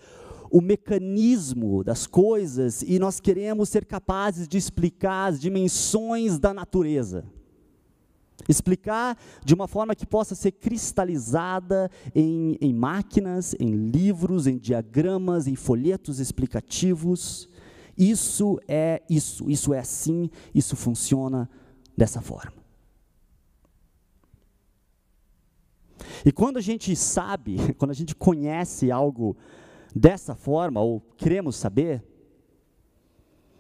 o 0.50 0.60
mecanismo 0.60 1.82
das 1.82 2.06
coisas 2.06 2.82
e 2.82 2.98
nós 2.98 3.20
queremos 3.20 3.68
ser 3.68 3.84
capazes 3.84 4.46
de 4.46 4.56
explicar 4.56 5.26
as 5.26 5.40
dimensões 5.40 6.38
da 6.38 6.54
natureza. 6.54 7.24
Explicar 8.48 9.18
de 9.44 9.54
uma 9.54 9.66
forma 9.66 9.94
que 9.94 10.06
possa 10.06 10.34
ser 10.34 10.52
cristalizada 10.52 11.90
em, 12.14 12.56
em 12.60 12.72
máquinas, 12.72 13.56
em 13.58 13.70
livros, 13.74 14.46
em 14.46 14.58
diagramas, 14.58 15.48
em 15.48 15.56
folhetos 15.56 16.20
explicativos. 16.20 17.48
Isso 17.98 18.60
é 18.68 19.02
isso, 19.10 19.50
isso 19.50 19.74
é 19.74 19.80
assim, 19.80 20.30
isso 20.54 20.76
funciona 20.76 21.50
dessa 21.96 22.20
forma. 22.20 22.55
E 26.25 26.32
quando 26.32 26.56
a 26.56 26.60
gente 26.60 26.94
sabe, 26.94 27.56
quando 27.78 27.90
a 27.90 27.94
gente 27.94 28.14
conhece 28.14 28.90
algo 28.90 29.36
dessa 29.94 30.34
forma, 30.34 30.80
ou 30.80 31.00
queremos 31.16 31.56
saber, 31.56 32.04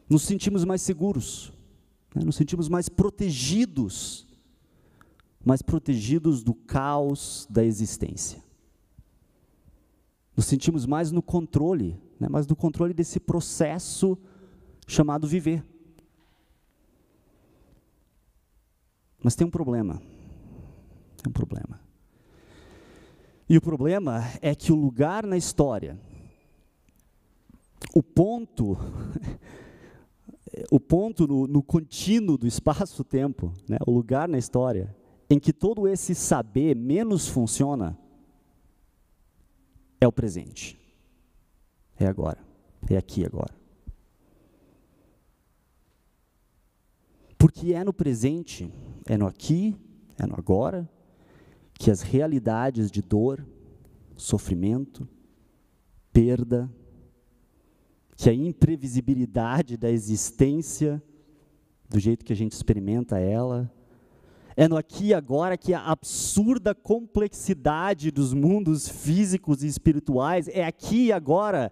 nos 0.08 0.22
sentimos 0.22 0.64
mais 0.64 0.82
seguros, 0.82 1.52
né? 2.14 2.22
nos 2.24 2.36
sentimos 2.36 2.68
mais 2.68 2.88
protegidos 2.88 4.26
mas 5.46 5.62
protegidos 5.62 6.42
do 6.42 6.52
caos 6.52 7.46
da 7.48 7.64
existência. 7.64 8.42
Nos 10.36 10.46
sentimos 10.46 10.84
mais 10.84 11.12
no 11.12 11.22
controle, 11.22 11.96
né, 12.18 12.28
mais 12.28 12.48
no 12.48 12.56
controle 12.56 12.92
desse 12.92 13.20
processo 13.20 14.18
chamado 14.88 15.24
viver. 15.24 15.64
Mas 19.22 19.36
tem 19.36 19.46
um 19.46 19.50
problema. 19.50 20.02
Tem 21.16 21.28
um 21.28 21.32
problema. 21.32 21.80
E 23.48 23.56
o 23.56 23.60
problema 23.60 24.24
é 24.42 24.54
que 24.54 24.72
o 24.72 24.74
lugar 24.74 25.24
na 25.24 25.36
história, 25.36 25.98
o 27.94 28.02
ponto, 28.02 28.76
o 30.70 30.80
ponto 30.80 31.28
no, 31.28 31.46
no 31.46 31.62
contínuo 31.62 32.36
do 32.36 32.46
espaço-tempo, 32.46 33.52
né, 33.68 33.78
o 33.86 33.92
lugar 33.92 34.28
na 34.28 34.36
história, 34.36 34.94
em 35.30 35.38
que 35.38 35.52
todo 35.52 35.86
esse 35.86 36.14
saber 36.14 36.74
menos 36.74 37.28
funciona 37.28 37.96
é 40.00 40.08
o 40.08 40.12
presente. 40.12 40.78
É 41.98 42.06
agora. 42.06 42.44
É 42.88 42.96
aqui 42.96 43.24
agora. 43.24 43.54
Porque 47.38 47.74
é 47.74 47.84
no 47.84 47.92
presente, 47.92 48.72
é 49.06 49.16
no 49.16 49.26
aqui, 49.26 49.76
é 50.18 50.26
no 50.26 50.34
agora, 50.34 50.88
que 51.78 51.90
as 51.90 52.02
realidades 52.02 52.90
de 52.90 53.02
dor, 53.02 53.46
sofrimento, 54.16 55.08
perda, 56.12 56.70
que 58.16 58.30
a 58.30 58.34
imprevisibilidade 58.34 59.76
da 59.76 59.90
existência, 59.90 61.02
do 61.88 62.00
jeito 62.00 62.24
que 62.24 62.32
a 62.32 62.36
gente 62.36 62.52
experimenta 62.52 63.18
ela, 63.18 63.70
é 64.56 64.66
no 64.66 64.76
aqui 64.78 65.08
e 65.08 65.14
agora 65.14 65.58
que 65.58 65.74
a 65.74 65.84
absurda 65.84 66.74
complexidade 66.74 68.10
dos 68.10 68.32
mundos 68.32 68.88
físicos 68.88 69.62
e 69.62 69.66
espirituais, 69.66 70.48
é 70.48 70.64
aqui 70.64 71.06
e 71.06 71.12
agora 71.12 71.70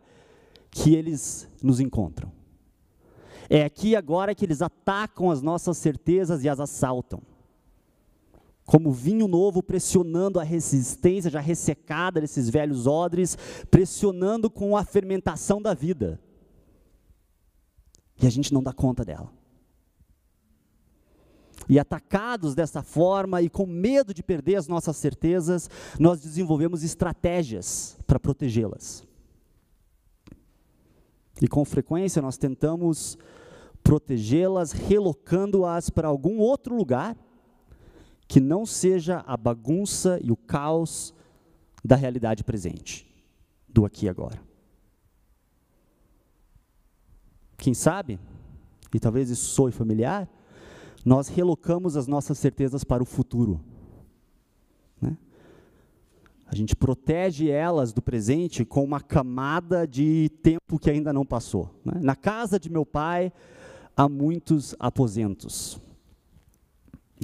que 0.71 0.95
eles 0.95 1.49
nos 1.63 1.81
encontram. 1.81 2.31
É 3.49 3.65
aqui 3.65 3.91
e 3.91 3.97
agora 3.97 4.35
que 4.35 4.45
eles 4.45 4.61
atacam 4.61 5.31
as 5.31 5.41
nossas 5.41 5.79
certezas 5.79 6.45
e 6.45 6.49
as 6.49 6.61
assaltam. 6.61 7.23
Como 8.64 8.90
vinho 8.90 9.28
novo 9.28 9.62
pressionando 9.62 10.40
a 10.40 10.42
resistência 10.42 11.30
já 11.30 11.40
ressecada 11.40 12.21
desses 12.21 12.49
velhos 12.49 12.87
odres, 12.87 13.37
pressionando 13.71 14.50
com 14.50 14.76
a 14.76 14.85
fermentação 14.85 15.61
da 15.61 15.75
vida. 15.75 16.21
E 18.21 18.26
a 18.26 18.30
gente 18.30 18.54
não 18.54 18.62
dá 18.62 18.73
conta 18.73 19.04
dela. 19.04 19.30
E 21.68 21.78
atacados 21.78 22.54
dessa 22.54 22.83
forma 22.83 23.40
e 23.42 23.49
com 23.49 23.66
medo 23.66 24.12
de 24.12 24.23
perder 24.23 24.56
as 24.56 24.68
nossas 24.68 24.97
certezas, 24.97 25.68
nós 25.99 26.21
desenvolvemos 26.21 26.83
estratégias 26.83 27.97
para 28.06 28.21
protegê-las. 28.21 29.06
E 31.40 31.49
com 31.49 31.64
frequência 31.64 32.23
nós 32.23 32.37
tentamos 32.37 33.18
protegê-las 33.83 34.73
relocando-as 34.73 35.90
para 35.90 36.09
algum 36.09 36.38
outro 36.38 36.75
lugar 36.75 37.16
que 38.26 38.40
não 38.40 38.64
seja 38.64 39.23
a 39.26 39.37
bagunça 39.37 40.19
e 40.23 40.31
o 40.31 40.37
caos 40.37 41.14
da 41.85 41.97
realidade 41.97 42.43
presente, 42.43 43.07
do 43.69 43.85
aqui 43.85 44.07
e 44.07 44.09
agora. 44.09 44.40
Quem 47.59 47.75
sabe, 47.75 48.19
e 48.93 48.99
talvez 48.99 49.31
isso 49.31 49.47
soe 49.47 49.73
familiar, 49.73 50.28
nós 51.04 51.28
relocamos 51.28 51.97
as 51.97 52.07
nossas 52.07 52.38
certezas 52.38 52.83
para 52.83 53.02
o 53.02 53.07
futuro. 53.07 53.61
Né? 55.00 55.16
A 56.47 56.54
gente 56.54 56.75
protege 56.75 57.50
elas 57.50 57.93
do 57.93 58.00
presente 58.00 58.64
com 58.64 58.83
uma 58.83 59.00
camada 59.00 59.87
de 59.87 60.31
tempo 60.43 60.78
que 60.78 60.90
ainda 60.90 61.12
não 61.12 61.26
passou. 61.26 61.71
Né? 61.85 62.00
Na 62.00 62.16
casa 62.16 62.59
de 62.59 62.71
meu 62.71 62.87
pai 62.87 63.33
há 63.97 64.09
muitos 64.09 64.75
aposentos, 64.78 65.78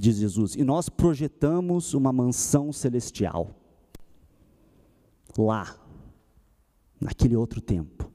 diz 0.01 0.17
Jesus, 0.17 0.57
e 0.57 0.65
nós 0.65 0.89
projetamos 0.89 1.93
uma 1.93 2.13
mansão 2.13 2.73
celestial 2.73 3.55
lá, 5.37 5.77
naquele 7.01 7.37
outro 7.37 7.61
tempo. 7.61 8.11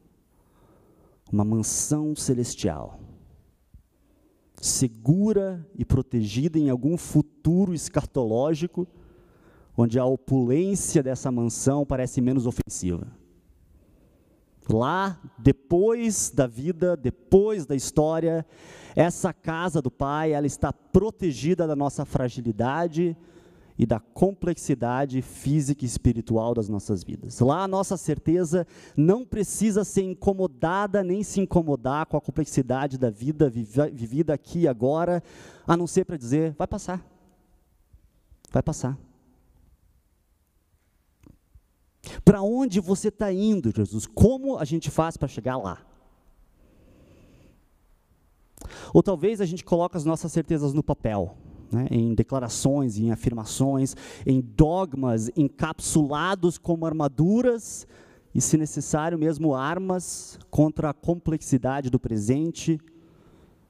Uma 1.32 1.44
mansão 1.44 2.16
celestial 2.16 3.00
segura 4.62 5.66
e 5.78 5.86
protegida 5.86 6.58
em 6.58 6.70
algum 6.70 6.98
futuro 6.98 7.74
escatológico, 7.74 8.88
onde 9.78 10.00
a 10.00 10.06
opulência 10.06 11.04
dessa 11.04 11.32
mansão 11.32 11.86
parece 11.86 12.20
menos 12.20 12.48
ofensiva. 12.48 13.08
Lá, 14.70 15.20
depois 15.38 16.32
da 16.32 16.48
vida, 16.48 16.98
depois 16.98 17.66
da 17.66 17.76
história, 17.76 18.46
essa 18.96 19.32
casa 19.32 19.82
do 19.82 19.92
Pai, 19.92 20.34
ela 20.34 20.48
está 20.48 20.74
protegida 20.74 21.68
da 21.68 21.76
nossa 21.76 22.06
fragilidade, 22.06 23.16
e 23.78 23.86
da 23.86 24.00
complexidade 24.00 25.22
física 25.22 25.84
e 25.84 25.88
espiritual 25.88 26.54
das 26.54 26.70
nossas 26.70 27.04
vidas. 27.04 27.40
Lá 27.40 27.64
a 27.64 27.68
nossa 27.68 27.98
certeza 27.98 28.66
não 28.96 29.26
precisa 29.26 29.84
ser 29.84 30.04
incomodada 30.04 31.04
nem 31.04 31.24
se 31.24 31.42
incomodar 31.42 32.06
com 32.06 32.16
a 32.16 32.22
complexidade 32.22 32.98
da 32.98 33.10
vida 33.10 33.50
vivida 33.50 34.34
aqui 34.34 34.60
e 34.60 34.68
agora, 34.68 35.22
a 35.68 35.76
não 35.76 35.88
ser 35.88 36.06
para 36.06 36.18
dizer: 36.18 36.56
vai 36.58 36.68
passar. 36.68 37.06
Vai 38.52 38.64
passar. 38.64 38.98
Para 42.24 42.42
onde 42.42 42.80
você 42.80 43.10
está 43.10 43.32
indo, 43.32 43.72
Jesus? 43.76 44.06
Como 44.06 44.58
a 44.58 44.66
gente 44.66 44.90
faz 44.90 45.18
para 45.18 45.28
chegar 45.28 45.58
lá? 45.58 45.80
Ou 48.94 49.04
talvez 49.04 49.42
a 49.42 49.46
gente 49.46 49.64
coloque 49.64 49.98
as 49.98 50.06
nossas 50.06 50.32
certezas 50.32 50.74
no 50.74 50.84
papel 50.84 51.38
né, 51.72 51.88
em 51.92 52.14
declarações, 52.14 52.98
em 52.98 53.12
afirmações, 53.12 53.96
em 54.26 54.42
dogmas 54.42 55.30
encapsulados 55.36 56.58
como 56.58 56.86
armaduras 56.86 57.88
e, 58.34 58.42
se 58.42 58.58
necessário, 58.58 59.18
mesmo 59.18 59.54
armas 59.54 60.40
contra 60.50 60.90
a 60.90 60.94
complexidade 60.94 61.90
do 61.90 62.00
presente 62.00 62.80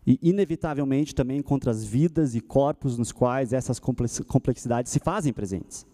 e, 0.06 0.20
inevitavelmente, 0.22 1.16
também 1.16 1.42
contra 1.42 1.72
as 1.72 1.84
vidas 1.84 2.36
e 2.36 2.42
corpos 2.42 2.98
nos 2.98 3.12
quais 3.12 3.54
essas 3.54 3.80
complexidades 3.80 4.92
se 4.92 5.00
fazem 5.00 5.34
presentes. 5.34 5.86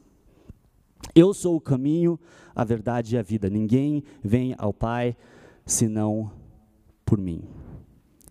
Eu 1.16 1.34
sou 1.34 1.56
o 1.56 1.62
caminho, 1.62 2.20
a 2.56 2.64
verdade 2.64 3.16
e 3.16 3.18
a 3.18 3.22
vida. 3.22 3.50
Ninguém 3.50 4.04
vem 4.24 4.56
ao 4.58 4.74
Pai 4.74 5.16
senão 5.66 6.32
por 7.06 7.20
mim. 7.20 7.44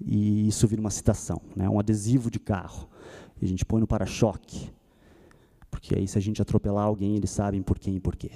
E 0.01 0.49
isso 0.49 0.67
vira 0.67 0.81
uma 0.81 0.91
citação, 0.91 1.43
né, 1.55 1.69
um 1.69 1.79
adesivo 1.79 2.31
de 2.31 2.39
carro. 2.39 2.89
E 3.41 3.45
a 3.45 3.49
gente 3.49 3.65
põe 3.65 3.81
no 3.81 3.87
para-choque. 3.87 4.71
Porque 5.71 5.95
aí, 5.95 6.09
se 6.09 6.19
a 6.19 6.21
gente 6.21 6.41
atropelar 6.43 6.85
alguém, 6.85 7.17
eles 7.17 7.31
sabem 7.31 7.63
por 7.63 7.79
quem 7.79 7.97
e 7.97 8.01
por 8.01 8.17
quê. 8.17 8.31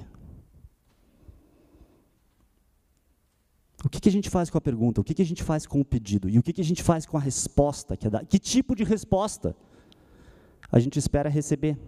O 3.85 3.89
que, 3.89 4.01
que, 4.01 4.09
a 4.09 4.13
gente 4.13 4.31
faz 4.31 4.49
com 4.49 4.57
a 4.57 4.61
pergunta? 4.61 5.01
O 5.01 5.05
que, 5.05 5.13
que, 5.13 5.21
a 5.21 5.27
gente 5.27 5.43
faz 5.43 5.67
com 5.67 5.79
o 5.79 5.85
pedido? 5.85 6.29
E 6.29 6.39
o 6.39 6.43
que, 6.43 6.55
que 6.55 6.61
a 6.63 6.65
gente 6.65 6.83
faz 6.83 7.05
com 7.05 7.19
a 7.19 7.21
resposta 7.21 7.97
que 7.97 8.07
é 8.07 8.11
dada? 8.11 8.25
Que 8.25 8.39
tipo 8.39 8.75
de 8.75 8.83
resposta 8.83 9.55
a 10.73 10.79
gente 10.79 10.99
espera 10.99 11.29
receber? 11.29 11.79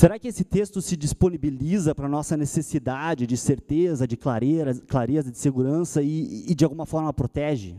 Será 0.00 0.18
que 0.18 0.28
esse 0.28 0.44
texto 0.44 0.80
se 0.80 0.96
disponibiliza 0.96 1.94
para 1.94 2.06
a 2.06 2.08
nossa 2.08 2.34
necessidade 2.34 3.26
de 3.26 3.36
certeza, 3.36 4.08
de 4.08 4.16
clareza, 4.16 4.82
clareza 4.86 5.30
de 5.30 5.36
segurança 5.36 6.00
e, 6.00 6.50
e 6.50 6.54
de 6.54 6.64
alguma 6.64 6.86
forma 6.86 7.12
protege? 7.12 7.76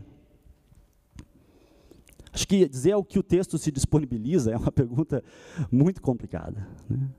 Acho 2.32 2.48
que 2.48 2.70
dizer 2.70 2.94
o 2.94 3.04
que 3.04 3.18
o 3.18 3.24
texto 3.24 3.58
se 3.58 3.72
disponibiliza 3.72 4.52
é 4.52 4.56
uma 4.56 4.70
pergunta 4.72 5.24
muito 5.72 6.00
complicada. 6.00 6.68
Né? 6.88 7.10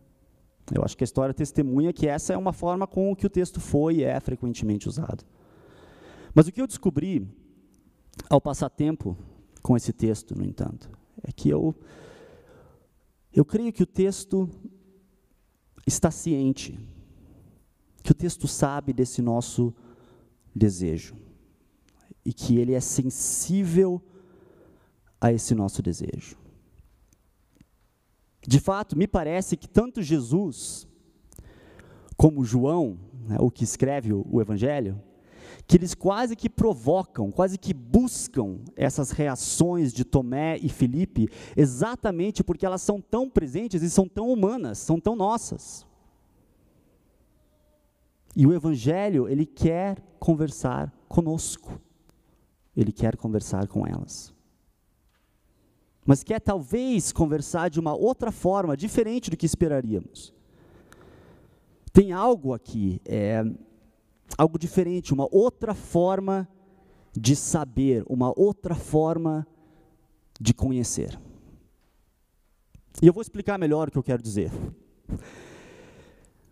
Eu 0.73 0.85
acho 0.85 0.97
que 0.97 1.03
a 1.03 1.11
história 1.11 1.35
testemunha 1.35 1.93
que 1.93 2.07
essa 2.07 2.33
é 2.33 2.37
uma 2.37 2.53
forma 2.53 2.87
com 2.87 3.17
que 3.17 3.27
o 3.27 3.31
texto 3.31 3.59
foi 3.59 3.97
e 3.97 4.05
é 4.05 4.21
frequentemente 4.21 4.89
usado. 4.89 5.25
Mas 6.33 6.47
o 6.47 6.53
que 6.53 6.63
eu 6.63 6.67
descobri 6.69 7.27
ao 8.31 8.41
passar 8.41 8.71
tempo 8.71 9.19
com 9.65 9.77
esse 9.77 9.93
texto, 9.93 10.39
no 10.39 10.45
entanto, 10.45 10.89
é 11.25 11.33
que 11.33 11.49
eu, 11.49 11.75
eu 13.35 13.45
creio 13.45 13.73
que 13.73 13.83
o 13.83 13.87
texto 13.87 14.49
está 15.87 16.11
ciente, 16.11 16.79
que 18.03 18.13
o 18.13 18.15
texto 18.15 18.47
sabe 18.47 18.93
desse 18.93 19.23
nosso 19.23 19.75
desejo 20.55 21.17
e 22.25 22.33
que 22.33 22.59
ele 22.59 22.75
é 22.75 22.81
sensível 22.81 24.01
a 25.21 25.33
esse 25.33 25.55
nosso 25.55 25.83
desejo. 25.83 26.37
De 28.47 28.59
fato, 28.59 28.97
me 28.97 29.07
parece 29.07 29.57
que 29.57 29.69
tanto 29.69 30.03
Jesus 30.03 30.87
como 32.17 32.45
João, 32.45 32.99
né, 33.27 33.37
o 33.41 33.51
que 33.51 33.65
escreve 33.65 34.13
o, 34.13 34.27
o 34.31 34.41
Evangelho, 34.41 35.01
que 35.67 35.77
eles 35.77 35.95
quase 35.95 36.37
que 36.37 36.51
provocam, 36.51 37.31
quase 37.31 37.57
que 37.57 37.73
buscam 37.73 38.59
essas 38.77 39.11
reações 39.11 39.93
de 39.93 40.05
Tomé 40.05 40.59
e 40.59 40.69
Filipe, 40.69 41.29
exatamente 41.57 42.45
porque 42.45 42.67
elas 42.67 42.83
são 42.83 43.01
tão 43.01 43.29
presentes 43.29 43.83
e 43.83 43.91
são 43.91 44.09
tão 44.09 44.29
humanas, 44.29 44.79
são 44.79 45.01
tão 45.01 45.17
nossas. 45.17 45.87
E 48.35 48.47
o 48.47 48.53
Evangelho, 48.53 49.29
ele 49.29 49.47
quer 49.47 50.03
conversar 50.19 50.93
conosco, 51.09 51.81
ele 52.77 52.93
quer 52.93 53.17
conversar 53.17 53.67
com 53.69 53.87
elas 53.87 54.33
mas 56.05 56.23
quer 56.23 56.41
talvez 56.41 57.13
conversar 57.13 57.71
de 57.71 57.79
uma 57.79 57.95
outra 57.95 58.33
forma, 58.33 58.77
diferente 58.77 59.31
do 59.31 59.37
que 59.37 59.47
esperaríamos. 59.47 60.35
Tem 61.93 62.13
algo 62.13 62.53
aqui, 62.55 63.01
é, 63.05 63.45
algo 64.37 64.59
diferente, 64.59 65.13
uma 65.13 65.29
outra 65.31 65.75
forma 65.75 66.49
de 67.13 67.37
saber, 67.37 68.05
uma 68.09 68.33
outra 68.39 68.75
forma 68.75 69.47
de 70.41 70.55
conhecer. 70.55 71.19
E 73.01 73.07
eu 73.07 73.13
vou 73.13 73.23
explicar 73.23 73.59
melhor 73.59 73.89
o 73.89 73.91
que 73.91 73.99
eu 73.99 74.03
quero 74.03 74.23
dizer. 74.23 74.51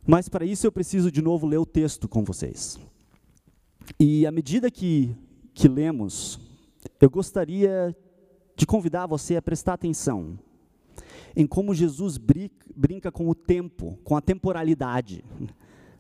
Mas 0.07 0.29
para 0.29 0.45
isso 0.45 0.67
eu 0.67 0.73
preciso 0.73 1.11
de 1.11 1.23
novo 1.23 1.47
ler 1.47 1.59
o 1.59 1.67
texto 1.67 2.09
com 2.09 2.25
vocês. 2.25 2.79
E 3.99 4.27
à 4.27 4.31
medida 4.31 4.71
que, 4.71 5.15
que 5.55 5.69
lemos, 5.69 6.41
eu 7.01 7.11
gostaria 7.11 7.97
de 8.57 8.67
convidar 8.67 9.07
você 9.07 9.37
a 9.37 9.43
prestar 9.43 9.75
atenção 9.75 10.39
em 11.35 11.47
como 11.47 11.75
Jesus 11.75 12.19
brinca 12.19 13.11
com 13.11 13.29
o 13.29 13.35
tempo, 13.35 13.99
com 14.05 14.17
a 14.17 14.21
temporalidade, 14.21 15.25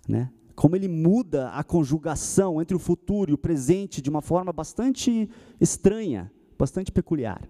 né? 0.08 0.30
Como 0.60 0.76
ele 0.76 0.88
muda 0.88 1.48
a 1.52 1.64
conjugação 1.64 2.60
entre 2.60 2.76
o 2.76 2.78
futuro 2.78 3.30
e 3.30 3.32
o 3.32 3.38
presente 3.38 4.02
de 4.02 4.10
uma 4.10 4.20
forma 4.20 4.52
bastante 4.52 5.26
estranha, 5.58 6.30
bastante 6.58 6.92
peculiar. 6.92 7.48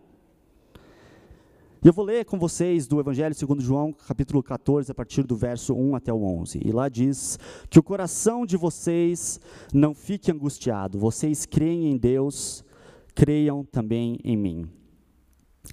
E 1.82 1.88
eu 1.88 1.92
vou 1.92 2.04
ler 2.04 2.24
com 2.24 2.38
vocês 2.38 2.86
do 2.86 3.00
Evangelho 3.00 3.34
segundo 3.34 3.60
João, 3.60 3.92
capítulo 3.92 4.40
14, 4.44 4.92
a 4.92 4.94
partir 4.94 5.24
do 5.24 5.34
verso 5.34 5.74
1 5.74 5.96
até 5.96 6.12
o 6.12 6.22
11. 6.22 6.60
E 6.64 6.70
lá 6.70 6.88
diz 6.88 7.36
que 7.68 7.80
o 7.80 7.82
coração 7.82 8.46
de 8.46 8.56
vocês 8.56 9.40
não 9.74 9.92
fique 9.92 10.30
angustiado. 10.30 10.96
Vocês 10.96 11.44
creem 11.44 11.90
em 11.90 11.96
Deus, 11.96 12.64
creiam 13.12 13.64
também 13.64 14.20
em 14.22 14.36
mim. 14.36 14.70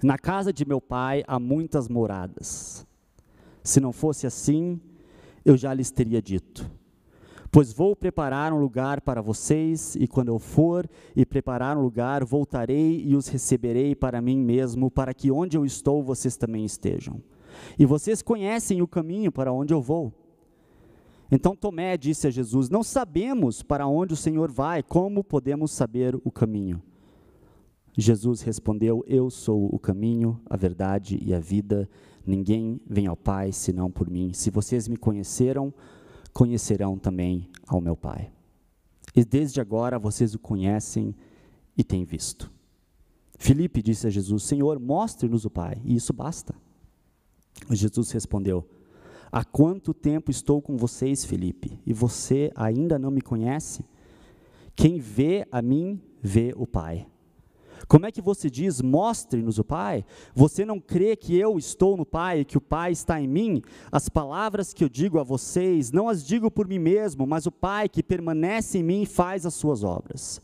Na 0.02 0.18
casa 0.18 0.52
de 0.52 0.66
meu 0.66 0.82
pai 0.82 1.24
há 1.28 1.40
muitas 1.40 1.88
moradas. 1.88 2.84
Se 3.64 3.80
não 3.80 3.94
fosse 3.94 4.26
assim, 4.26 4.82
eu 5.46 5.56
já 5.56 5.72
lhes 5.72 5.92
teria 5.92 6.20
dito 6.20 6.77
Pois 7.58 7.74
vou 7.74 7.96
preparar 7.96 8.54
um 8.54 8.60
lugar 8.60 9.02
para 9.02 9.20
vocês, 9.20 9.96
e 9.96 10.08
quando 10.08 10.28
eu 10.28 10.38
for 10.38 10.88
e 11.16 11.26
preparar 11.26 11.76
um 11.76 11.82
lugar, 11.82 12.24
voltarei 12.24 13.02
e 13.04 13.16
os 13.16 13.30
receberei 13.30 13.96
para 13.96 14.22
mim 14.22 14.38
mesmo, 14.38 14.92
para 14.92 15.12
que 15.12 15.32
onde 15.32 15.58
eu 15.58 15.66
estou 15.66 16.04
vocês 16.04 16.38
também 16.38 16.64
estejam. 16.64 17.20
E 17.80 17.84
vocês 17.84 18.22
conhecem 18.22 18.84
o 18.84 18.88
caminho 18.88 19.32
para 19.32 19.52
onde 19.52 19.74
eu 19.74 19.82
vou. 19.82 20.14
Então 21.32 21.56
Tomé 21.56 21.98
disse 21.98 22.28
a 22.28 22.30
Jesus: 22.30 22.70
Não 22.70 22.84
sabemos 22.84 23.64
para 23.64 23.88
onde 23.88 24.14
o 24.14 24.18
Senhor 24.18 24.52
vai, 24.52 24.84
como 24.84 25.24
podemos 25.24 25.72
saber 25.72 26.16
o 26.24 26.30
caminho? 26.30 26.80
Jesus 27.98 28.44
respondeu: 28.44 29.04
Eu 29.08 29.32
sou 29.32 29.66
o 29.74 29.80
caminho, 29.80 30.40
a 30.48 30.56
verdade 30.56 31.20
e 31.26 31.34
a 31.34 31.40
vida. 31.40 31.90
Ninguém 32.24 32.80
vem 32.86 33.08
ao 33.08 33.18
Pai 33.18 33.52
senão 33.52 33.90
por 33.90 34.08
mim. 34.08 34.32
Se 34.32 34.52
vocês 34.52 34.88
me 34.88 34.98
conheceram, 34.98 35.74
conhecerão 36.34 36.98
também 36.98 37.50
ao 37.68 37.82
meu 37.82 37.96
Pai. 37.96 38.32
E 39.16 39.26
desde 39.26 39.60
agora 39.60 39.98
vocês 39.98 40.36
o 40.36 40.40
conhecem 40.40 41.16
e 41.78 41.84
têm 41.84 42.06
visto. 42.06 42.52
Filipe 43.38 43.82
disse 43.82 44.08
a 44.08 44.10
Jesus: 44.10 44.44
Senhor, 44.44 44.80
mostre-nos 44.80 45.46
o 45.46 45.50
Pai, 45.50 45.82
e 45.84 45.96
isso 45.96 46.14
basta. 46.14 46.56
Jesus 47.70 48.12
respondeu: 48.12 48.68
Há 49.32 49.44
quanto 49.44 49.94
tempo 49.94 50.32
estou 50.32 50.62
com 50.62 50.78
vocês, 50.78 51.26
Filipe, 51.26 51.80
e 51.86 51.94
você 51.94 52.52
ainda 52.56 52.98
não 52.98 53.12
me 53.12 53.22
conhece? 53.22 53.84
Quem 54.76 55.00
vê 55.00 55.48
a 55.52 55.62
mim, 55.62 56.02
vê 56.22 56.54
o 56.56 56.68
Pai. 56.68 57.08
Como 57.88 58.06
é 58.06 58.12
que 58.12 58.22
você 58.22 58.50
diz, 58.50 58.82
mostre-nos 58.82 59.60
o 59.60 59.64
Pai? 59.64 60.06
Você 60.34 60.66
não 60.66 60.80
crê 60.80 61.16
que 61.16 61.38
eu 61.38 61.58
estou 61.58 61.96
no 61.96 62.06
Pai 62.06 62.40
e 62.40 62.46
que 62.46 62.58
o 62.58 62.62
Pai 62.62 62.92
está 62.92 63.22
em 63.22 63.28
mim? 63.28 63.62
As 63.92 64.10
palavras 64.10 64.74
que 64.74 64.84
eu 64.84 64.90
digo 64.90 65.20
a 65.20 65.24
vocês, 65.24 65.92
não 65.92 66.10
as 66.10 66.26
digo 66.26 66.50
por 66.50 66.68
mim 66.68 66.80
mesmo, 66.80 67.26
mas 67.28 67.46
o 67.46 67.52
Pai 67.52 67.88
que 67.88 68.04
permanece 68.04 68.80
em 68.80 68.84
mim 68.84 69.06
faz 69.06 69.46
as 69.46 69.54
suas 69.54 69.84
obras. 69.84 70.42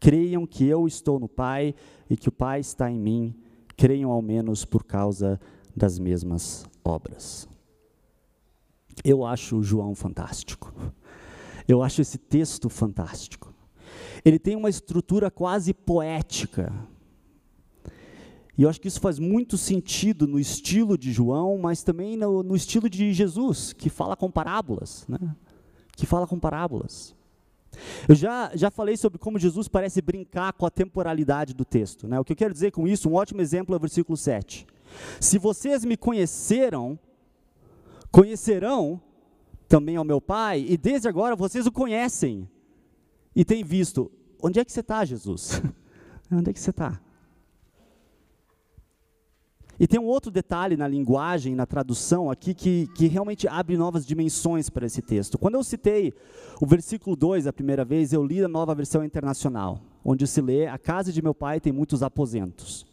Creiam 0.00 0.46
que 0.46 0.66
eu 0.66 0.86
estou 0.86 1.18
no 1.18 1.28
Pai 1.28 1.74
e 2.08 2.16
que 2.16 2.28
o 2.28 2.32
Pai 2.32 2.60
está 2.60 2.90
em 2.90 2.98
mim, 2.98 3.34
creiam 3.76 4.10
ao 4.10 4.22
menos 4.22 4.64
por 4.64 4.84
causa 4.84 5.40
das 5.74 5.98
mesmas 5.98 6.66
obras. 6.84 7.48
Eu 9.04 9.24
acho 9.24 9.62
João 9.62 9.94
fantástico. 9.94 10.72
Eu 11.66 11.82
acho 11.82 12.02
esse 12.02 12.18
texto 12.18 12.68
fantástico 12.68 13.53
ele 14.24 14.38
tem 14.38 14.56
uma 14.56 14.70
estrutura 14.70 15.30
quase 15.30 15.74
poética. 15.74 16.72
E 18.56 18.62
eu 18.62 18.68
acho 18.68 18.80
que 18.80 18.88
isso 18.88 19.00
faz 19.00 19.18
muito 19.18 19.58
sentido 19.58 20.26
no 20.26 20.38
estilo 20.38 20.96
de 20.96 21.12
João, 21.12 21.58
mas 21.58 21.82
também 21.82 22.16
no, 22.16 22.42
no 22.42 22.54
estilo 22.56 22.88
de 22.88 23.12
Jesus, 23.12 23.72
que 23.72 23.90
fala 23.90 24.16
com 24.16 24.30
parábolas, 24.30 25.04
né? 25.08 25.18
que 25.96 26.06
fala 26.06 26.26
com 26.26 26.38
parábolas. 26.38 27.14
Eu 28.08 28.14
já, 28.14 28.52
já 28.54 28.70
falei 28.70 28.96
sobre 28.96 29.18
como 29.18 29.38
Jesus 29.38 29.66
parece 29.66 30.00
brincar 30.00 30.52
com 30.52 30.64
a 30.64 30.70
temporalidade 30.70 31.52
do 31.52 31.64
texto. 31.64 32.06
Né? 32.06 32.18
O 32.18 32.24
que 32.24 32.32
eu 32.32 32.36
quero 32.36 32.54
dizer 32.54 32.70
com 32.70 32.86
isso, 32.86 33.10
um 33.10 33.14
ótimo 33.14 33.40
exemplo 33.40 33.74
é 33.74 33.76
o 33.76 33.80
versículo 33.80 34.16
7. 34.16 34.66
Se 35.20 35.36
vocês 35.36 35.84
me 35.84 35.96
conheceram, 35.96 36.96
conhecerão 38.12 39.02
também 39.68 39.96
ao 39.96 40.04
meu 40.04 40.20
Pai, 40.20 40.64
e 40.68 40.76
desde 40.76 41.08
agora 41.08 41.34
vocês 41.34 41.66
o 41.66 41.72
conhecem 41.72 42.48
e 43.34 43.44
tem 43.44 43.64
visto: 43.64 44.10
onde 44.42 44.60
é 44.60 44.64
que 44.64 44.72
você 44.72 44.80
está, 44.80 45.04
Jesus? 45.04 45.60
onde 46.30 46.50
é 46.50 46.52
que 46.52 46.60
você 46.60 46.70
está? 46.70 47.00
E 49.78 49.88
tem 49.88 49.98
um 49.98 50.04
outro 50.04 50.30
detalhe 50.30 50.76
na 50.76 50.86
linguagem, 50.86 51.54
na 51.54 51.66
tradução 51.66 52.30
aqui, 52.30 52.54
que, 52.54 52.86
que 52.94 53.08
realmente 53.08 53.48
abre 53.48 53.76
novas 53.76 54.06
dimensões 54.06 54.70
para 54.70 54.86
esse 54.86 55.02
texto. 55.02 55.36
Quando 55.36 55.56
eu 55.56 55.64
citei 55.64 56.14
o 56.60 56.66
versículo 56.66 57.16
2 57.16 57.48
a 57.48 57.52
primeira 57.52 57.84
vez, 57.84 58.12
eu 58.12 58.24
li 58.24 58.42
a 58.42 58.48
nova 58.48 58.74
versão 58.74 59.02
internacional, 59.02 59.80
onde 60.04 60.26
se 60.26 60.40
lê: 60.40 60.68
A 60.68 60.78
casa 60.78 61.12
de 61.12 61.20
meu 61.20 61.34
pai 61.34 61.60
tem 61.60 61.72
muitos 61.72 62.02
aposentos. 62.02 62.86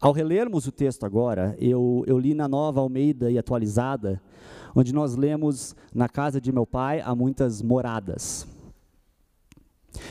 Ao 0.00 0.12
relermos 0.12 0.66
o 0.66 0.72
texto 0.72 1.04
agora, 1.04 1.56
eu, 1.58 2.04
eu 2.06 2.18
li 2.18 2.34
na 2.34 2.46
nova 2.46 2.80
Almeida 2.80 3.30
e 3.30 3.38
atualizada, 3.38 4.20
onde 4.76 4.92
nós 4.92 5.16
lemos: 5.16 5.74
Na 5.94 6.08
casa 6.08 6.40
de 6.40 6.52
meu 6.52 6.66
pai 6.66 7.00
há 7.00 7.14
muitas 7.14 7.62
moradas. 7.62 8.46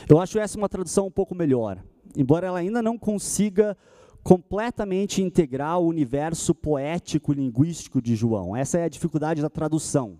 Eu 0.08 0.20
acho 0.20 0.38
essa 0.38 0.58
uma 0.58 0.68
tradução 0.68 1.06
um 1.06 1.10
pouco 1.10 1.34
melhor, 1.34 1.82
embora 2.16 2.48
ela 2.48 2.58
ainda 2.58 2.82
não 2.82 2.98
consiga 2.98 3.76
completamente 4.24 5.22
integrar 5.22 5.78
o 5.78 5.86
universo 5.86 6.52
poético 6.52 7.32
e 7.32 7.36
linguístico 7.36 8.02
de 8.02 8.16
João. 8.16 8.56
Essa 8.56 8.78
é 8.78 8.84
a 8.84 8.88
dificuldade 8.88 9.40
da 9.40 9.48
tradução, 9.48 10.18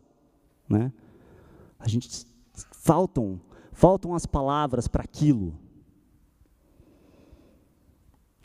né? 0.69 0.93
A 1.79 1.89
gente 1.89 2.25
faltam 2.71 3.41
faltam 3.73 4.15
as 4.15 4.25
palavras 4.25 4.89
para 4.89 5.03
aquilo. 5.03 5.55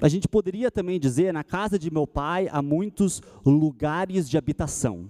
A 0.02 0.10
gente 0.10 0.28
poderia 0.28 0.72
também 0.72 1.00
dizer, 1.00 1.32
na 1.32 1.44
casa 1.44 1.78
de 1.78 1.92
meu 1.92 2.08
pai 2.08 2.50
há 2.52 2.62
muitos 2.62 3.22
lugares 3.46 4.28
de 4.28 4.38
habitação. 4.38 5.08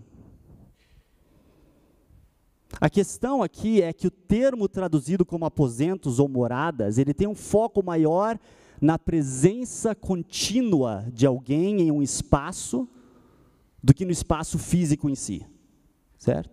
A 2.79 2.89
questão 2.89 3.43
aqui 3.43 3.81
é 3.81 3.91
que 3.91 4.07
o 4.07 4.12
termo 4.12 4.67
traduzido 4.67 5.25
como 5.25 5.45
aposentos 5.45 6.19
ou 6.19 6.27
moradas, 6.27 6.97
ele 6.97 7.13
tem 7.13 7.27
um 7.27 7.36
foco 7.36 7.84
maior 7.84 8.39
na 8.79 8.97
presença 8.97 9.93
contínua 9.93 11.05
de 11.13 11.25
alguém 11.25 11.81
em 11.81 11.91
um 11.91 12.01
espaço 12.01 12.88
do 13.84 13.93
que 13.93 14.05
no 14.05 14.12
espaço 14.12 14.57
físico 14.57 15.10
em 15.10 15.15
si. 15.15 15.45
Certo? 16.17 16.49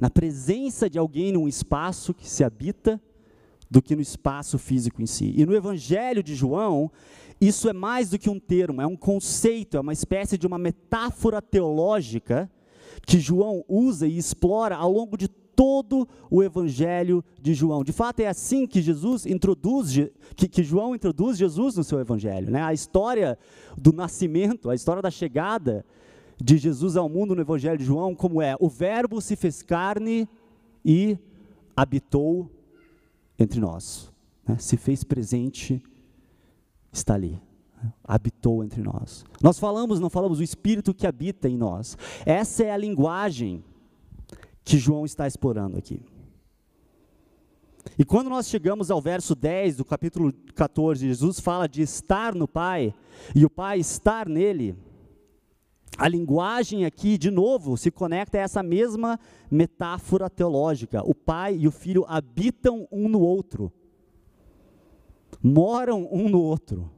Na 0.00 0.10
presença 0.10 0.90
de 0.90 0.98
alguém 0.98 1.32
num 1.32 1.48
espaço 1.48 2.12
que 2.12 2.28
se 2.28 2.44
habita 2.44 3.00
do 3.68 3.82
que 3.82 3.96
no 3.96 4.02
espaço 4.02 4.58
físico 4.58 5.02
em 5.02 5.06
si. 5.06 5.32
E 5.36 5.44
no 5.44 5.54
Evangelho 5.54 6.22
de 6.22 6.34
João, 6.34 6.90
isso 7.40 7.68
é 7.68 7.72
mais 7.72 8.10
do 8.10 8.18
que 8.18 8.30
um 8.30 8.38
termo, 8.38 8.80
é 8.80 8.86
um 8.86 8.96
conceito, 8.96 9.76
é 9.76 9.80
uma 9.80 9.92
espécie 9.92 10.38
de 10.38 10.46
uma 10.46 10.58
metáfora 10.58 11.42
teológica 11.42 12.50
que 13.04 13.18
João 13.18 13.64
usa 13.68 14.06
e 14.06 14.16
explora 14.16 14.76
ao 14.76 14.92
longo 14.92 15.16
de 15.16 15.28
todo 15.28 16.06
o 16.30 16.42
Evangelho 16.42 17.24
de 17.40 17.54
João. 17.54 17.82
De 17.82 17.92
fato, 17.92 18.20
é 18.20 18.26
assim 18.26 18.66
que 18.66 18.82
Jesus 18.82 19.24
introduz, 19.24 19.92
que, 20.36 20.46
que 20.46 20.62
João 20.62 20.94
introduz 20.94 21.38
Jesus 21.38 21.76
no 21.76 21.82
seu 21.82 21.98
Evangelho. 21.98 22.50
Né? 22.50 22.62
A 22.62 22.74
história 22.74 23.38
do 23.76 23.92
nascimento, 23.92 24.68
a 24.68 24.74
história 24.74 25.00
da 25.00 25.10
chegada 25.10 25.84
de 26.36 26.58
Jesus 26.58 26.96
ao 26.96 27.08
mundo 27.08 27.34
no 27.34 27.40
Evangelho 27.40 27.78
de 27.78 27.84
João, 27.84 28.14
como 28.14 28.42
é: 28.42 28.54
o 28.60 28.68
Verbo 28.68 29.20
se 29.20 29.34
fez 29.34 29.62
carne 29.62 30.28
e 30.84 31.18
habitou 31.74 32.50
entre 33.38 33.58
nós, 33.58 34.12
né? 34.46 34.56
se 34.58 34.76
fez 34.76 35.02
presente, 35.02 35.82
está 36.92 37.14
ali 37.14 37.40
habitou 38.02 38.64
entre 38.64 38.82
nós. 38.82 39.24
Nós 39.42 39.58
falamos, 39.58 40.00
não 40.00 40.10
falamos, 40.10 40.40
o 40.40 40.42
Espírito 40.42 40.94
que 40.94 41.06
habita 41.06 41.48
em 41.48 41.56
nós. 41.56 41.96
Essa 42.24 42.64
é 42.64 42.70
a 42.70 42.76
linguagem 42.76 43.62
que 44.64 44.78
João 44.78 45.04
está 45.04 45.26
explorando 45.26 45.78
aqui. 45.78 46.02
E 47.98 48.04
quando 48.04 48.28
nós 48.28 48.48
chegamos 48.48 48.90
ao 48.90 49.00
verso 49.00 49.34
10 49.34 49.76
do 49.76 49.84
capítulo 49.84 50.32
14, 50.54 51.06
Jesus 51.06 51.40
fala 51.40 51.68
de 51.68 51.82
estar 51.82 52.34
no 52.34 52.48
Pai 52.48 52.94
e 53.34 53.44
o 53.44 53.50
Pai 53.50 53.78
estar 53.78 54.28
nele. 54.28 54.76
A 55.96 56.08
linguagem 56.08 56.84
aqui, 56.84 57.16
de 57.16 57.30
novo, 57.30 57.76
se 57.76 57.90
conecta 57.90 58.36
a 58.36 58.40
essa 58.42 58.62
mesma 58.62 59.18
metáfora 59.50 60.28
teológica. 60.28 61.02
O 61.02 61.14
Pai 61.14 61.56
e 61.56 61.66
o 61.66 61.70
Filho 61.70 62.04
habitam 62.06 62.86
um 62.92 63.08
no 63.08 63.20
outro, 63.20 63.72
moram 65.42 66.06
um 66.12 66.28
no 66.28 66.40
outro. 66.40 66.90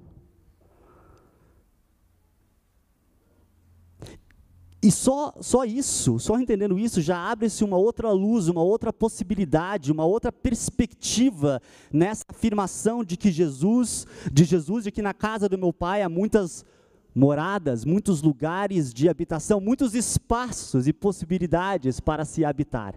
E 4.80 4.92
só, 4.92 5.34
só 5.40 5.64
isso, 5.64 6.20
só 6.20 6.38
entendendo 6.38 6.78
isso, 6.78 7.00
já 7.00 7.18
abre-se 7.18 7.64
uma 7.64 7.76
outra 7.76 8.12
luz, 8.12 8.46
uma 8.46 8.62
outra 8.62 8.92
possibilidade, 8.92 9.90
uma 9.90 10.04
outra 10.04 10.30
perspectiva 10.30 11.60
nessa 11.92 12.24
afirmação 12.28 13.02
de 13.02 13.16
que 13.16 13.32
Jesus, 13.32 14.06
de 14.32 14.44
Jesus, 14.44 14.84
de 14.84 14.92
que 14.92 15.02
na 15.02 15.12
casa 15.12 15.48
do 15.48 15.58
meu 15.58 15.72
pai 15.72 16.02
há 16.02 16.08
muitas 16.08 16.64
moradas, 17.12 17.84
muitos 17.84 18.22
lugares 18.22 18.94
de 18.94 19.08
habitação, 19.08 19.60
muitos 19.60 19.96
espaços 19.96 20.86
e 20.86 20.92
possibilidades 20.92 21.98
para 21.98 22.24
se 22.24 22.44
habitar. 22.44 22.94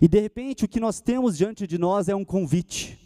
E 0.00 0.08
de 0.08 0.20
repente 0.20 0.64
o 0.64 0.68
que 0.68 0.80
nós 0.80 1.00
temos 1.00 1.36
diante 1.36 1.66
de 1.66 1.76
nós 1.76 2.08
é 2.08 2.14
um 2.14 2.24
convite. 2.24 2.98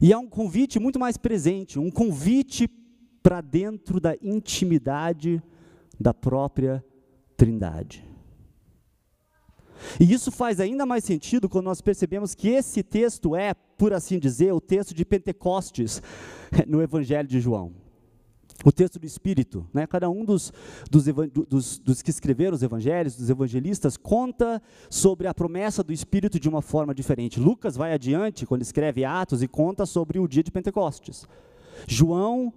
E 0.00 0.12
é 0.12 0.16
um 0.18 0.28
convite 0.28 0.78
muito 0.78 1.00
mais 1.00 1.16
presente, 1.16 1.80
um 1.80 1.90
convite 1.90 2.68
para 3.22 3.40
dentro 3.40 4.00
da 4.00 4.16
intimidade 4.20 5.42
da 5.98 6.12
própria 6.12 6.84
Trindade. 7.36 8.04
E 9.98 10.12
isso 10.12 10.30
faz 10.30 10.60
ainda 10.60 10.86
mais 10.86 11.04
sentido 11.04 11.48
quando 11.48 11.64
nós 11.64 11.80
percebemos 11.80 12.34
que 12.34 12.48
esse 12.48 12.82
texto 12.82 13.34
é, 13.34 13.54
por 13.54 13.92
assim 13.92 14.18
dizer, 14.18 14.52
o 14.52 14.60
texto 14.60 14.94
de 14.94 15.04
Pentecostes 15.04 16.00
no 16.66 16.82
Evangelho 16.82 17.26
de 17.28 17.40
João. 17.40 17.72
O 18.64 18.70
texto 18.70 18.98
do 18.98 19.06
Espírito, 19.06 19.66
né? 19.74 19.88
cada 19.88 20.08
um 20.08 20.24
dos, 20.24 20.52
dos, 20.88 21.04
dos, 21.48 21.78
dos 21.80 22.00
que 22.00 22.10
escreveram 22.10 22.54
os 22.54 22.62
evangelhos, 22.62 23.16
dos 23.16 23.28
evangelistas, 23.28 23.96
conta 23.96 24.62
sobre 24.88 25.26
a 25.26 25.34
promessa 25.34 25.82
do 25.82 25.92
Espírito 25.92 26.38
de 26.38 26.48
uma 26.48 26.62
forma 26.62 26.94
diferente. 26.94 27.40
Lucas 27.40 27.74
vai 27.74 27.92
adiante, 27.92 28.46
quando 28.46 28.62
escreve 28.62 29.04
Atos, 29.04 29.42
e 29.42 29.48
conta 29.48 29.84
sobre 29.84 30.20
o 30.20 30.28
dia 30.28 30.44
de 30.44 30.52
Pentecostes. 30.52 31.26
João 31.88 32.52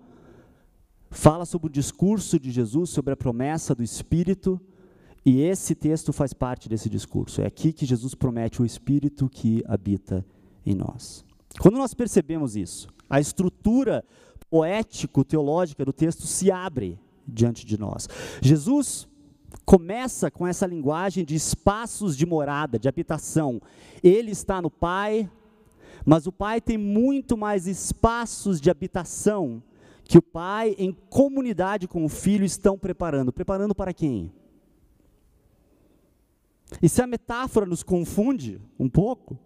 fala 1.15 1.45
sobre 1.45 1.67
o 1.67 1.71
discurso 1.71 2.37
de 2.39 2.51
Jesus, 2.51 2.89
sobre 2.89 3.13
a 3.13 3.17
promessa 3.17 3.73
do 3.73 3.81
Espírito, 3.81 4.59
e 5.25 5.41
esse 5.41 5.73
texto 5.73 6.13
faz 6.13 6.33
parte 6.33 6.69
desse 6.69 6.89
discurso. 6.89 7.41
É 7.41 7.47
aqui 7.47 7.73
que 7.73 7.85
Jesus 7.85 8.13
promete 8.13 8.61
o 8.61 8.65
Espírito 8.65 9.29
que 9.29 9.63
habita 9.65 10.25
em 10.65 10.75
nós. 10.75 11.25
Quando 11.59 11.77
nós 11.77 11.93
percebemos 11.93 12.55
isso, 12.55 12.89
a 13.09 13.19
estrutura 13.19 14.03
poético-teológica 14.49 15.85
do 15.85 15.93
texto 15.93 16.27
se 16.27 16.51
abre 16.51 16.99
diante 17.25 17.65
de 17.65 17.79
nós. 17.79 18.07
Jesus 18.41 19.07
começa 19.65 20.29
com 20.29 20.45
essa 20.45 20.67
linguagem 20.67 21.23
de 21.23 21.33
espaços 21.33 22.15
de 22.15 22.25
morada, 22.25 22.77
de 22.77 22.89
habitação. 22.89 23.61
Ele 24.03 24.31
está 24.31 24.61
no 24.61 24.69
Pai, 24.69 25.31
mas 26.05 26.27
o 26.27 26.31
Pai 26.31 26.59
tem 26.59 26.77
muito 26.77 27.37
mais 27.37 27.67
espaços 27.67 28.59
de 28.59 28.69
habitação 28.69 29.63
que 30.07 30.17
o 30.17 30.21
Pai, 30.21 30.75
em 30.77 30.93
comunidade 30.93 31.87
com 31.87 32.05
o 32.05 32.09
Filho, 32.09 32.45
estão 32.45 32.77
preparando. 32.77 33.33
Preparando 33.33 33.73
para 33.73 33.93
quem? 33.93 34.31
E 36.81 36.87
se 36.87 37.01
a 37.01 37.07
metáfora 37.07 37.65
nos 37.65 37.83
confunde 37.83 38.61
um 38.79 38.87
pouco, 38.87 39.37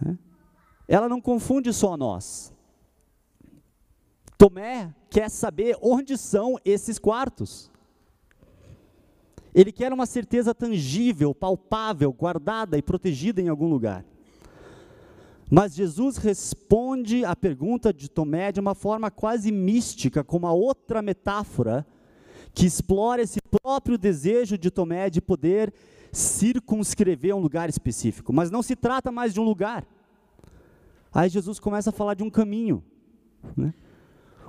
né, 0.00 0.16
ela 0.86 1.08
não 1.08 1.20
confunde 1.20 1.72
só 1.72 1.96
nós. 1.96 2.54
Tomé 4.38 4.94
quer 5.10 5.28
saber 5.28 5.76
onde 5.80 6.16
são 6.16 6.56
esses 6.64 6.98
quartos. 6.98 7.70
Ele 9.54 9.72
quer 9.72 9.92
uma 9.92 10.06
certeza 10.06 10.54
tangível, 10.54 11.34
palpável, 11.34 12.12
guardada 12.12 12.76
e 12.76 12.82
protegida 12.82 13.40
em 13.40 13.48
algum 13.48 13.68
lugar. 13.68 14.04
Mas 15.50 15.74
Jesus 15.74 16.16
responde 16.16 17.24
à 17.24 17.36
pergunta 17.36 17.92
de 17.92 18.10
Tomé 18.10 18.50
de 18.50 18.58
uma 18.58 18.74
forma 18.74 19.10
quase 19.10 19.52
mística, 19.52 20.24
com 20.24 20.36
uma 20.36 20.52
outra 20.52 21.00
metáfora, 21.00 21.86
que 22.52 22.66
explora 22.66 23.22
esse 23.22 23.38
próprio 23.50 23.96
desejo 23.96 24.58
de 24.58 24.70
Tomé 24.70 25.08
de 25.08 25.20
poder 25.20 25.72
circunscrever 26.10 27.34
um 27.34 27.40
lugar 27.40 27.68
específico, 27.68 28.32
mas 28.32 28.50
não 28.50 28.62
se 28.62 28.74
trata 28.74 29.12
mais 29.12 29.32
de 29.32 29.38
um 29.38 29.44
lugar. 29.44 29.86
Aí 31.12 31.28
Jesus 31.28 31.60
começa 31.60 31.90
a 31.90 31.92
falar 31.92 32.14
de 32.14 32.22
um 32.22 32.30
caminho. 32.30 32.82
Né? 33.56 33.72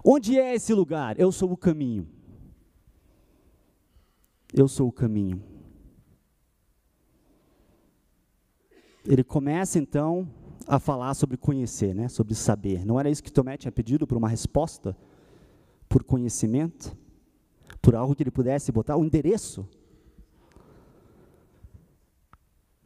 Onde 0.03 0.39
é 0.39 0.55
esse 0.55 0.73
lugar? 0.73 1.19
Eu 1.19 1.31
sou 1.31 1.51
o 1.51 1.57
caminho. 1.57 2.07
Eu 4.53 4.67
sou 4.67 4.87
o 4.87 4.91
caminho. 4.91 5.43
Ele 9.05 9.23
começa 9.23 9.77
então 9.77 10.27
a 10.67 10.79
falar 10.79 11.13
sobre 11.13 11.37
conhecer, 11.37 11.95
né? 11.95 12.09
sobre 12.09 12.35
saber. 12.35 12.85
Não 12.85 12.99
era 12.99 13.09
isso 13.09 13.23
que 13.23 13.31
Tomé 13.31 13.55
tinha 13.57 13.71
pedido 13.71 14.05
por 14.05 14.17
uma 14.17 14.27
resposta? 14.27 14.95
Por 15.87 16.03
conhecimento? 16.03 16.95
Por 17.81 17.95
algo 17.95 18.13
que 18.13 18.23
ele 18.23 18.31
pudesse 18.31 18.71
botar? 18.71 18.97
Um 18.97 19.05
endereço? 19.05 19.67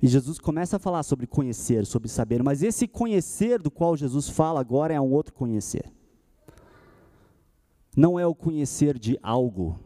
E 0.02 0.08
Jesus 0.08 0.40
começa 0.40 0.78
a 0.78 0.80
falar 0.80 1.04
sobre 1.04 1.28
conhecer, 1.28 1.86
sobre 1.86 2.10
saber, 2.10 2.42
mas 2.42 2.64
esse 2.64 2.88
conhecer 2.88 3.62
do 3.62 3.70
qual 3.70 3.96
Jesus 3.96 4.28
fala 4.30 4.60
agora 4.60 4.94
é 4.94 5.00
um 5.00 5.12
outro 5.12 5.34
conhecer. 5.34 5.92
Não 7.96 8.20
é 8.20 8.26
o 8.26 8.34
conhecer 8.34 8.98
de 8.98 9.20
algo, 9.22 9.80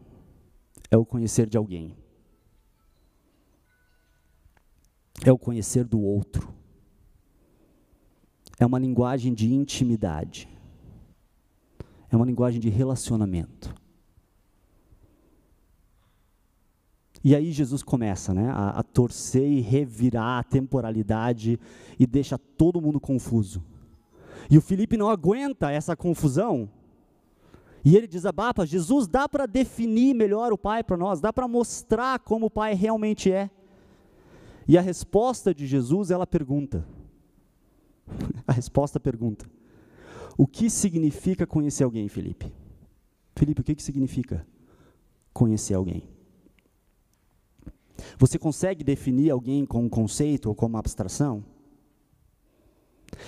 é 0.90 0.96
o 0.96 1.04
conhecer 1.04 1.46
de 1.48 1.58
alguém. 1.58 1.94
É 5.24 5.32
o 5.32 5.38
conhecer 5.38 5.84
do 5.84 6.00
outro. 6.00 6.55
É 8.58 8.64
uma 8.64 8.78
linguagem 8.78 9.34
de 9.34 9.52
intimidade. 9.52 10.48
É 12.10 12.16
uma 12.16 12.26
linguagem 12.26 12.60
de 12.60 12.68
relacionamento. 12.68 13.74
E 17.22 17.34
aí 17.34 17.50
Jesus 17.50 17.82
começa 17.82 18.32
né, 18.32 18.50
a, 18.50 18.70
a 18.78 18.82
torcer 18.84 19.50
e 19.50 19.60
revirar 19.60 20.38
a 20.38 20.44
temporalidade 20.44 21.58
e 21.98 22.06
deixa 22.06 22.38
todo 22.38 22.80
mundo 22.80 23.00
confuso. 23.00 23.64
E 24.48 24.56
o 24.56 24.60
Felipe 24.60 24.96
não 24.96 25.10
aguenta 25.10 25.70
essa 25.70 25.96
confusão. 25.96 26.70
E 27.84 27.96
ele 27.96 28.06
desabapa: 28.06 28.64
Jesus, 28.64 29.08
dá 29.08 29.28
para 29.28 29.46
definir 29.46 30.14
melhor 30.14 30.52
o 30.52 30.58
Pai 30.58 30.84
para 30.84 30.96
nós, 30.96 31.20
dá 31.20 31.32
para 31.32 31.48
mostrar 31.48 32.20
como 32.20 32.46
o 32.46 32.50
Pai 32.50 32.74
realmente 32.74 33.30
é. 33.32 33.50
E 34.68 34.78
a 34.78 34.80
resposta 34.80 35.54
de 35.54 35.66
Jesus, 35.66 36.10
ela 36.10 36.26
pergunta. 36.26 36.86
a 38.46 38.52
resposta 38.52 39.00
pergunta: 39.00 39.46
O 40.36 40.46
que 40.46 40.70
significa 40.70 41.46
conhecer 41.46 41.84
alguém, 41.84 42.08
Felipe? 42.08 42.52
Felipe, 43.34 43.60
o 43.60 43.64
que, 43.64 43.74
que 43.74 43.82
significa 43.82 44.46
conhecer 45.32 45.74
alguém? 45.74 46.08
Você 48.18 48.38
consegue 48.38 48.84
definir 48.84 49.30
alguém 49.30 49.64
com 49.64 49.84
um 49.84 49.88
conceito 49.88 50.48
ou 50.48 50.54
com 50.54 50.66
uma 50.66 50.78
abstração? 50.78 51.44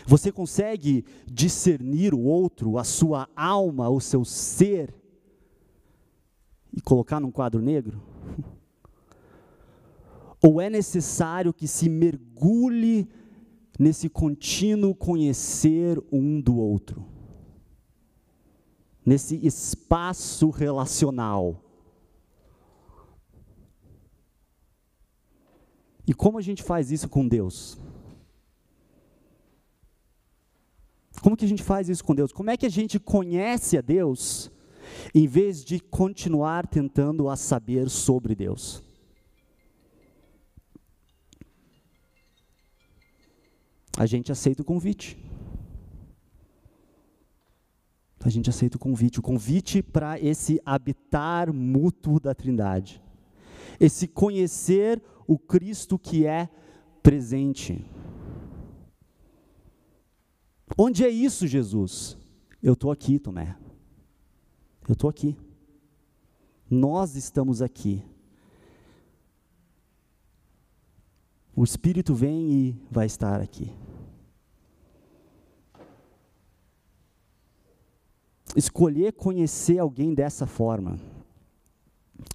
Você 0.07 0.33
consegue 0.33 1.05
discernir 1.27 2.15
o 2.15 2.21
outro, 2.21 2.79
a 2.79 2.85
sua 2.85 3.29
alma, 3.35 3.89
o 3.89 4.01
seu 4.01 4.25
ser, 4.25 4.95
e 6.73 6.81
colocar 6.81 7.21
num 7.21 7.31
quadro 7.31 7.61
negro? 7.61 8.03
Ou 10.43 10.61
é 10.61 10.71
necessário 10.71 11.53
que 11.53 11.67
se 11.67 11.89
mergulhe 11.89 13.09
nesse 13.79 14.09
contínuo 14.09 14.95
conhecer 14.95 16.03
um 16.11 16.41
do 16.41 16.57
outro? 16.57 17.07
Nesse 19.07 19.37
espaço 19.47 20.51
relacional? 20.51 21.65
E 26.07 26.13
como 26.13 26.39
a 26.39 26.43
gente 26.43 26.63
faz 26.63 26.91
isso 26.91 27.09
com 27.09 27.27
Deus? 27.29 27.79
Como 31.21 31.37
que 31.37 31.45
a 31.45 31.49
gente 31.49 31.63
faz 31.63 31.89
isso 31.89 32.05
com 32.05 32.15
Deus? 32.15 32.33
Como 32.33 32.51
é 32.51 32.57
que 32.57 32.67
a 32.67 32.71
gente 32.71 32.99
conhece 32.99 33.77
a 33.77 33.81
Deus 33.81 34.51
em 35.15 35.27
vez 35.27 35.65
de 35.65 35.81
continuar 35.81 36.67
tentando 36.67 37.29
a 37.29 37.37
saber 37.37 37.91
sobre 37.91 38.35
Deus? 38.35 38.88
A 43.99 44.07
gente 44.07 44.31
aceita 44.31 44.63
o 44.63 44.65
convite. 44.65 45.19
A 48.25 48.29
gente 48.29 48.49
aceita 48.49 48.77
o 48.77 48.79
convite, 48.81 49.19
o 49.19 49.23
convite 49.23 49.83
para 49.83 50.21
esse 50.21 50.61
habitar 50.65 51.53
mútuo 51.53 52.21
da 52.21 52.33
Trindade. 52.33 53.03
Esse 53.81 54.07
conhecer 54.07 55.03
o 55.27 55.37
Cristo 55.37 55.99
que 55.99 56.25
é 56.25 56.49
presente. 57.03 57.85
Onde 60.77 61.05
é 61.05 61.09
isso, 61.09 61.45
Jesus? 61.49 62.17
Eu 62.63 62.75
estou 62.75 62.93
aqui, 62.93 63.19
Tomé. 63.19 63.57
Eu 64.87 64.93
estou 64.93 65.11
aqui. 65.11 65.37
Nós 66.71 67.17
estamos 67.17 67.61
aqui. 67.61 68.05
O 71.57 71.65
Espírito 71.65 72.15
vem 72.15 72.53
e 72.53 72.83
vai 72.89 73.07
estar 73.07 73.41
aqui. 73.41 73.73
Escolher 78.57 79.13
conhecer 79.13 79.79
alguém 79.79 80.15
dessa 80.15 80.47
forma 80.47 80.99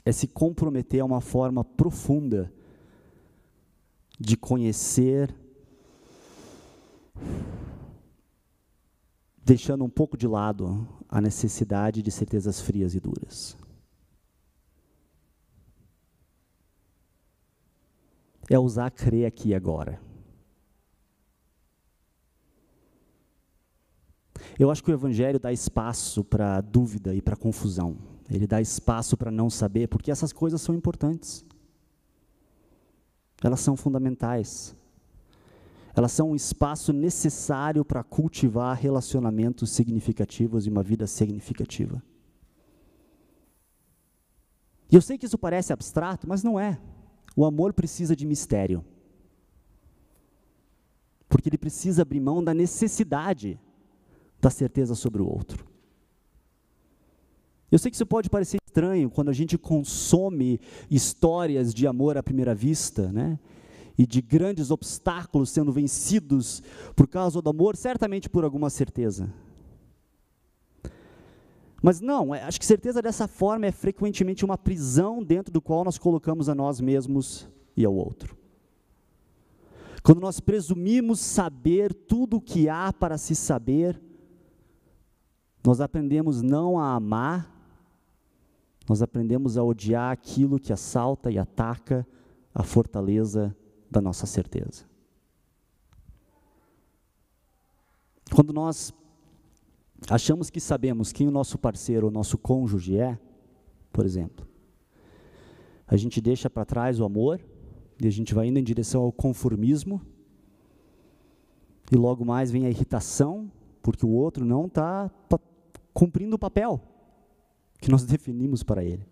é 0.05 0.11
se 0.11 0.27
comprometer 0.27 1.01
a 1.01 1.05
uma 1.05 1.21
forma 1.21 1.63
profunda 1.63 2.51
de 4.19 4.37
conhecer, 4.37 5.35
deixando 9.43 9.83
um 9.83 9.89
pouco 9.89 10.15
de 10.15 10.27
lado 10.27 10.87
a 11.09 11.19
necessidade 11.19 12.01
de 12.01 12.11
certezas 12.11 12.61
frias 12.61 12.95
e 12.95 12.99
duras. 12.99 13.57
É 18.49 18.59
usar 18.59 18.91
crer 18.91 19.25
aqui 19.25 19.53
agora. 19.53 19.99
Eu 24.59 24.69
acho 24.71 24.83
que 24.83 24.91
o 24.91 24.93
Evangelho 24.93 25.39
dá 25.39 25.51
espaço 25.51 26.23
para 26.23 26.61
dúvida 26.61 27.13
e 27.13 27.21
para 27.21 27.35
confusão. 27.35 27.97
Ele 28.29 28.47
dá 28.47 28.61
espaço 28.61 29.17
para 29.17 29.31
não 29.31 29.49
saber, 29.49 29.87
porque 29.87 30.11
essas 30.11 30.31
coisas 30.31 30.61
são 30.61 30.73
importantes. 30.73 31.45
Elas 33.43 33.59
são 33.59 33.75
fundamentais. 33.75 34.75
Elas 35.95 36.11
são 36.11 36.31
um 36.31 36.35
espaço 36.35 36.91
necessário 36.91 37.85
para 37.85 38.03
cultivar 38.03 38.75
relacionamentos 38.77 39.69
significativos 39.69 40.65
e 40.65 40.69
uma 40.69 40.81
vida 40.81 41.05
significativa. 41.05 42.01
E 44.91 44.95
eu 44.95 45.01
sei 45.01 45.17
que 45.17 45.25
isso 45.25 45.37
parece 45.37 45.73
abstrato, 45.73 46.27
mas 46.27 46.43
não 46.43 46.59
é. 46.59 46.79
O 47.35 47.45
amor 47.45 47.73
precisa 47.73 48.15
de 48.15 48.25
mistério. 48.25 48.83
Porque 51.27 51.49
ele 51.49 51.57
precisa 51.57 52.03
abrir 52.03 52.19
mão 52.19 52.43
da 52.43 52.53
necessidade 52.53 53.59
da 54.43 54.49
certeza 54.49 54.93
sobre 54.93 55.21
o 55.21 55.25
outro. 55.25 55.65
Eu 57.71 57.79
sei 57.79 57.89
que 57.89 57.95
isso 57.95 58.05
pode 58.05 58.29
parecer 58.29 58.57
estranho 58.63 59.09
quando 59.09 59.29
a 59.29 59.33
gente 59.33 59.57
consome 59.57 60.59
histórias 60.91 61.73
de 61.73 61.87
amor 61.87 62.17
à 62.17 62.21
primeira 62.21 62.53
vista, 62.53 63.09
né? 63.11 63.39
e 63.97 64.05
de 64.05 64.21
grandes 64.21 64.69
obstáculos 64.69 65.49
sendo 65.49 65.71
vencidos 65.71 66.61
por 66.95 67.07
causa 67.07 67.41
do 67.41 67.49
amor, 67.49 67.77
certamente 67.77 68.29
por 68.29 68.43
alguma 68.43 68.69
certeza. 68.69 69.31
Mas 71.81 72.01
não, 72.01 72.33
é, 72.33 72.43
acho 72.43 72.59
que 72.59 72.65
certeza 72.65 73.01
dessa 73.01 73.27
forma 73.27 73.67
é 73.67 73.71
frequentemente 73.71 74.43
uma 74.43 74.57
prisão 74.57 75.23
dentro 75.23 75.53
do 75.53 75.61
qual 75.61 75.83
nós 75.83 75.97
colocamos 75.97 76.49
a 76.49 76.55
nós 76.55 76.81
mesmos 76.81 77.47
e 77.77 77.85
ao 77.85 77.93
outro. 77.93 78.35
Quando 80.01 80.19
nós 80.19 80.39
presumimos 80.39 81.19
saber 81.19 81.93
tudo 81.93 82.37
o 82.37 82.41
que 82.41 82.67
há 82.67 82.91
para 82.91 83.17
se 83.17 83.35
saber, 83.35 84.01
nós 85.65 85.79
aprendemos 85.79 86.41
não 86.41 86.77
a 86.77 86.93
amar, 86.93 87.49
nós 88.87 89.01
aprendemos 89.01 89.57
a 89.57 89.63
odiar 89.63 90.11
aquilo 90.11 90.59
que 90.59 90.73
assalta 90.73 91.31
e 91.31 91.37
ataca 91.37 92.05
a 92.53 92.63
fortaleza 92.63 93.55
da 93.89 94.01
nossa 94.01 94.25
certeza. 94.25 94.85
Quando 98.33 98.51
nós 98.51 98.93
achamos 100.09 100.49
que 100.49 100.59
sabemos 100.59 101.11
quem 101.11 101.27
o 101.27 101.31
nosso 101.31 101.57
parceiro, 101.57 102.07
o 102.07 102.11
nosso 102.11 102.37
cônjuge 102.37 102.97
é, 102.97 103.17
por 103.91 104.05
exemplo, 104.05 104.45
a 105.87 105.95
gente 105.95 106.19
deixa 106.19 106.49
para 106.49 106.65
trás 106.65 106.99
o 106.99 107.05
amor 107.05 107.39
e 108.01 108.07
a 108.07 108.11
gente 108.11 108.33
vai 108.33 108.47
indo 108.47 108.59
em 108.59 108.63
direção 108.63 109.03
ao 109.03 109.11
conformismo 109.11 110.01
e 111.91 111.95
logo 111.95 112.25
mais 112.25 112.51
vem 112.51 112.65
a 112.65 112.69
irritação 112.69 113.49
porque 113.81 114.05
o 114.05 114.09
outro 114.09 114.43
não 114.45 114.65
está 114.65 115.09
cumprindo 115.93 116.35
o 116.35 116.39
papel 116.39 116.81
que 117.79 117.91
nós 117.91 118.03
definimos 118.05 118.63
para 118.63 118.83
ele. 118.83 119.05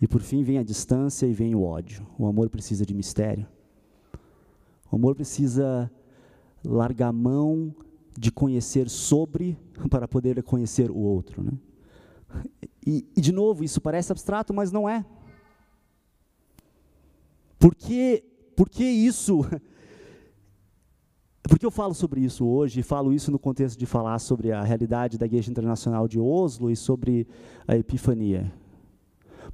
E 0.00 0.06
por 0.06 0.20
fim 0.20 0.42
vem 0.42 0.58
a 0.58 0.62
distância 0.62 1.26
e 1.26 1.32
vem 1.32 1.54
o 1.54 1.62
ódio. 1.62 2.06
O 2.18 2.26
amor 2.26 2.50
precisa 2.50 2.84
de 2.84 2.94
mistério. 2.94 3.46
O 4.90 4.96
amor 4.96 5.14
precisa 5.14 5.90
largar 6.64 7.12
mão 7.12 7.74
de 8.18 8.30
conhecer 8.30 8.88
sobre 8.88 9.58
para 9.90 10.06
poder 10.06 10.42
conhecer 10.42 10.90
o 10.90 10.98
outro. 10.98 11.42
Né? 11.42 11.52
E, 12.86 13.06
e, 13.16 13.20
de 13.20 13.32
novo, 13.32 13.64
isso 13.64 13.80
parece 13.80 14.12
abstrato, 14.12 14.52
mas 14.52 14.70
não 14.70 14.88
é. 14.88 15.04
Por 17.58 17.74
que, 17.74 18.22
por 18.54 18.68
que 18.68 18.84
isso? 18.84 19.40
Por 21.48 21.58
que 21.58 21.66
eu 21.66 21.70
falo 21.70 21.94
sobre 21.94 22.20
isso 22.20 22.44
hoje? 22.44 22.80
E 22.80 22.82
falo 22.82 23.12
isso 23.12 23.30
no 23.30 23.38
contexto 23.38 23.78
de 23.78 23.86
falar 23.86 24.18
sobre 24.18 24.50
a 24.50 24.62
realidade 24.62 25.16
da 25.16 25.26
Igreja 25.26 25.50
Internacional 25.50 26.08
de 26.08 26.18
Oslo 26.18 26.70
e 26.70 26.76
sobre 26.76 27.26
a 27.66 27.76
Epifania. 27.76 28.52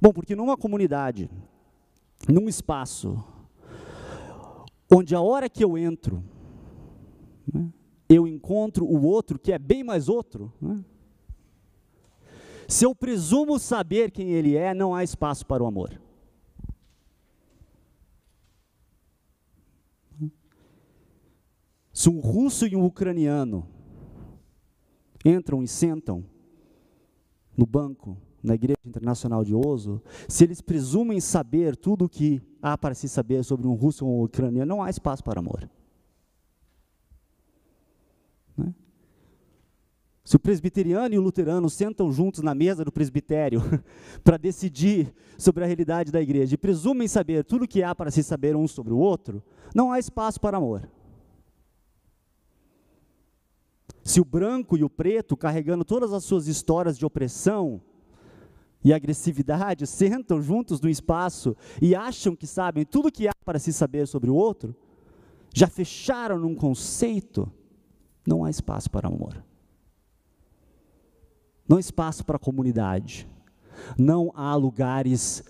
Bom, 0.01 0.11
porque 0.11 0.35
numa 0.35 0.57
comunidade, 0.57 1.29
num 2.27 2.49
espaço, 2.49 3.23
onde 4.91 5.13
a 5.13 5.21
hora 5.21 5.47
que 5.47 5.63
eu 5.63 5.77
entro, 5.77 6.23
né, 7.51 7.69
eu 8.09 8.27
encontro 8.27 8.85
o 8.85 9.03
outro 9.05 9.37
que 9.37 9.51
é 9.51 9.59
bem 9.59 9.83
mais 9.83 10.09
outro, 10.09 10.51
né, 10.59 10.83
se 12.67 12.85
eu 12.85 12.95
presumo 12.95 13.59
saber 13.59 14.09
quem 14.09 14.31
ele 14.31 14.55
é, 14.55 14.73
não 14.73 14.95
há 14.95 15.03
espaço 15.03 15.45
para 15.45 15.63
o 15.63 15.67
amor. 15.67 15.99
Se 21.93 22.09
um 22.09 22.19
russo 22.19 22.65
e 22.65 22.75
um 22.75 22.83
ucraniano 22.83 23.67
entram 25.23 25.61
e 25.61 25.67
sentam 25.67 26.25
no 27.55 27.67
banco 27.67 28.17
na 28.41 28.55
Igreja 28.55 28.79
Internacional 28.83 29.45
de 29.45 29.53
Oslo, 29.53 30.01
se 30.27 30.43
eles 30.43 30.59
presumem 30.59 31.21
saber 31.21 31.77
tudo 31.77 32.05
o 32.05 32.09
que 32.09 32.41
há 32.61 32.75
para 32.75 32.95
se 32.95 33.07
saber 33.07 33.43
sobre 33.43 33.67
um 33.67 33.73
russo 33.73 34.05
ou 34.05 34.21
um 34.21 34.23
ucraniano, 34.23 34.67
não 34.67 34.81
há 34.81 34.89
espaço 34.89 35.23
para 35.23 35.39
amor. 35.39 35.69
Né? 38.57 38.73
Se 40.25 40.35
o 40.35 40.39
presbiteriano 40.39 41.13
e 41.13 41.19
o 41.19 41.21
luterano 41.21 41.69
sentam 41.69 42.11
juntos 42.11 42.41
na 42.41 42.55
mesa 42.55 42.83
do 42.83 42.91
presbitério 42.91 43.61
para 44.25 44.35
decidir 44.37 45.13
sobre 45.37 45.63
a 45.63 45.67
realidade 45.67 46.11
da 46.11 46.21
igreja 46.21 46.55
e 46.55 46.57
presumem 46.57 47.07
saber 47.07 47.45
tudo 47.45 47.65
o 47.65 47.67
que 47.67 47.83
há 47.83 47.93
para 47.93 48.09
se 48.09 48.23
saber 48.23 48.55
um 48.55 48.67
sobre 48.67 48.91
o 48.91 48.97
outro, 48.97 49.43
não 49.75 49.91
há 49.91 49.99
espaço 49.99 50.41
para 50.41 50.57
amor. 50.57 50.89
Se 54.03 54.19
o 54.19 54.25
branco 54.25 54.77
e 54.77 54.83
o 54.83 54.89
preto, 54.89 55.37
carregando 55.37 55.85
todas 55.85 56.11
as 56.11 56.23
suas 56.23 56.47
histórias 56.47 56.97
de 56.97 57.05
opressão, 57.05 57.81
e 58.83 58.91
agressividade 58.91 59.87
sentam 59.87 60.41
juntos 60.41 60.81
no 60.81 60.89
espaço 60.89 61.55
e 61.81 61.95
acham 61.95 62.35
que 62.35 62.45
sabem 62.45 62.85
tudo 62.85 63.11
que 63.11 63.27
há 63.27 63.31
para 63.45 63.57
se 63.57 63.71
saber 63.71 64.07
sobre 64.07 64.29
o 64.29 64.35
outro, 64.35 64.75
já 65.53 65.67
fecharam 65.67 66.37
num 66.37 66.55
conceito, 66.55 67.49
não 68.27 68.43
há 68.43 68.49
espaço 68.49 68.89
para 68.89 69.07
amor. 69.07 69.41
Não 71.67 71.77
há 71.77 71.79
espaço 71.79 72.25
para 72.25 72.37
comunidade. 72.37 73.27
Não 73.97 74.31
há 74.35 74.53
lugares 74.55 75.43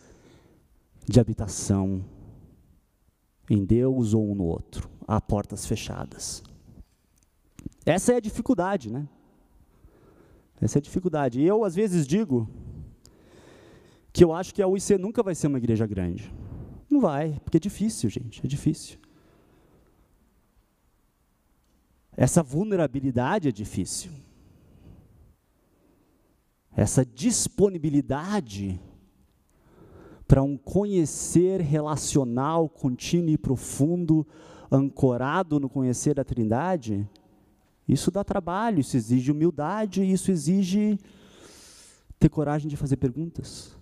de 1.07 1.19
habitação 1.19 2.05
em 3.49 3.65
Deus 3.65 4.13
ou 4.13 4.31
um 4.31 4.35
no 4.35 4.43
outro. 4.43 4.89
Há 5.07 5.19
portas 5.19 5.65
fechadas. 5.65 6.43
Essa 7.85 8.13
é 8.13 8.15
a 8.17 8.19
dificuldade, 8.19 8.91
né? 8.91 9.07
Essa 10.61 10.77
é 10.77 10.79
a 10.79 10.81
dificuldade. 10.81 11.41
E 11.41 11.45
eu, 11.45 11.65
às 11.65 11.75
vezes, 11.75 12.07
digo 12.07 12.49
que 14.13 14.23
eu 14.23 14.31
acho 14.31 14.53
que 14.53 14.61
a 14.61 14.67
UIC 14.67 14.97
nunca 14.97 15.21
vai 15.21 15.35
ser 15.35 15.47
uma 15.47 15.57
igreja 15.57 15.85
grande. 15.85 16.33
Não 16.89 17.01
vai, 17.01 17.39
porque 17.43 17.57
é 17.57 17.59
difícil, 17.59 18.09
gente, 18.09 18.45
é 18.45 18.47
difícil. 18.47 18.97
Essa 22.15 22.43
vulnerabilidade 22.43 23.49
é 23.49 23.51
difícil. 23.51 24.11
Essa 26.75 27.05
disponibilidade 27.05 28.79
para 30.27 30.41
um 30.41 30.57
conhecer 30.57 31.59
relacional 31.59 32.69
contínuo 32.69 33.29
e 33.29 33.37
profundo, 33.37 34.25
ancorado 34.71 35.59
no 35.59 35.69
conhecer 35.69 36.15
da 36.15 36.23
Trindade, 36.23 37.07
isso 37.87 38.09
dá 38.11 38.23
trabalho, 38.23 38.79
isso 38.79 38.95
exige 38.95 39.31
humildade, 39.31 40.03
isso 40.03 40.31
exige 40.31 40.97
ter 42.19 42.29
coragem 42.29 42.69
de 42.69 42.77
fazer 42.77 42.97
perguntas 42.97 43.75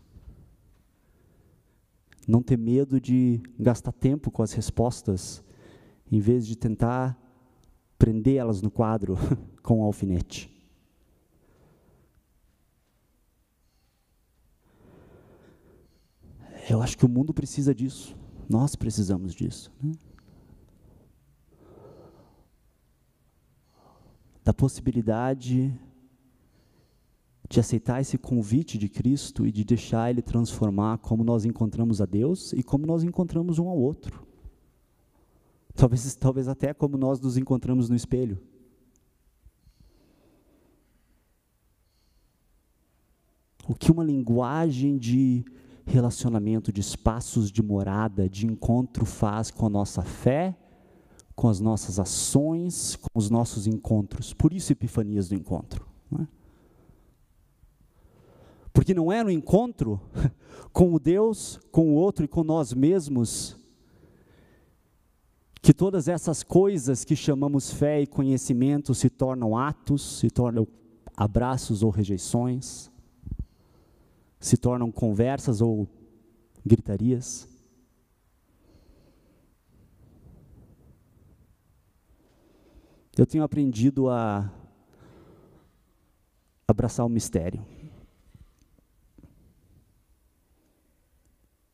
não 2.27 2.41
ter 2.41 2.57
medo 2.57 2.99
de 2.99 3.41
gastar 3.59 3.91
tempo 3.91 4.29
com 4.31 4.43
as 4.43 4.53
respostas, 4.53 5.43
em 6.11 6.19
vez 6.19 6.45
de 6.45 6.55
tentar 6.55 7.17
prender 7.97 8.37
elas 8.37 8.61
no 8.61 8.71
quadro 8.71 9.17
com 9.61 9.79
um 9.79 9.83
alfinete. 9.83 10.49
Eu 16.69 16.81
acho 16.81 16.97
que 16.97 17.05
o 17.05 17.09
mundo 17.09 17.33
precisa 17.33 17.73
disso, 17.73 18.15
nós 18.47 18.75
precisamos 18.75 19.33
disso. 19.33 19.71
Né? 19.81 19.91
da 24.43 24.53
possibilidade 24.53 25.73
de 27.49 27.59
aceitar 27.59 27.99
esse 27.99 28.17
convite 28.17 28.77
de 28.77 28.87
Cristo 28.87 29.45
e 29.45 29.51
de 29.51 29.63
deixar 29.63 30.09
Ele 30.09 30.21
transformar 30.21 30.99
como 30.99 31.23
nós 31.23 31.43
encontramos 31.43 32.01
a 32.01 32.05
Deus 32.05 32.53
e 32.53 32.63
como 32.63 32.85
nós 32.85 33.03
encontramos 33.03 33.59
um 33.59 33.67
ao 33.67 33.77
outro. 33.77 34.25
Talvez, 35.75 36.15
talvez 36.15 36.47
até 36.47 36.73
como 36.73 36.97
nós 36.97 37.19
nos 37.19 37.37
encontramos 37.37 37.89
no 37.89 37.95
espelho. 37.95 38.39
O 43.67 43.75
que 43.75 43.91
uma 43.91 44.03
linguagem 44.03 44.97
de 44.97 45.45
relacionamento, 45.85 46.71
de 46.71 46.81
espaços 46.81 47.51
de 47.51 47.61
morada, 47.61 48.29
de 48.29 48.45
encontro 48.45 49.05
faz 49.05 49.51
com 49.51 49.65
a 49.65 49.69
nossa 49.69 50.01
fé 50.01 50.57
com 51.35 51.47
as 51.47 51.59
nossas 51.59 51.99
ações, 51.99 52.95
com 52.95 53.17
os 53.17 53.29
nossos 53.29 53.67
encontros. 53.67 54.33
Por 54.33 54.53
isso, 54.53 54.71
epifanias 54.71 55.29
do 55.29 55.35
encontro. 55.35 55.85
Não 56.09 56.21
é? 56.21 56.27
Porque 58.73 58.93
não 58.93 59.11
é 59.11 59.23
no 59.23 59.29
encontro 59.29 59.99
com 60.71 60.93
o 60.93 60.99
Deus, 60.99 61.59
com 61.71 61.89
o 61.91 61.95
outro 61.95 62.25
e 62.25 62.27
com 62.27 62.43
nós 62.43 62.73
mesmos 62.73 63.57
que 65.61 65.73
todas 65.73 66.07
essas 66.07 66.41
coisas 66.41 67.05
que 67.05 67.15
chamamos 67.15 67.71
fé 67.71 68.01
e 68.01 68.07
conhecimento 68.07 68.95
se 68.95 69.09
tornam 69.09 69.55
atos, 69.55 70.19
se 70.19 70.29
tornam 70.29 70.67
abraços 71.15 71.83
ou 71.83 71.91
rejeições, 71.91 72.89
se 74.39 74.57
tornam 74.57 74.91
conversas 74.91 75.61
ou 75.61 75.87
gritarias. 76.65 77.47
Eu 83.17 83.25
tenho 83.25 83.43
aprendido 83.43 84.09
a 84.09 84.49
abraçar 86.65 87.05
o 87.05 87.09
mistério. 87.09 87.65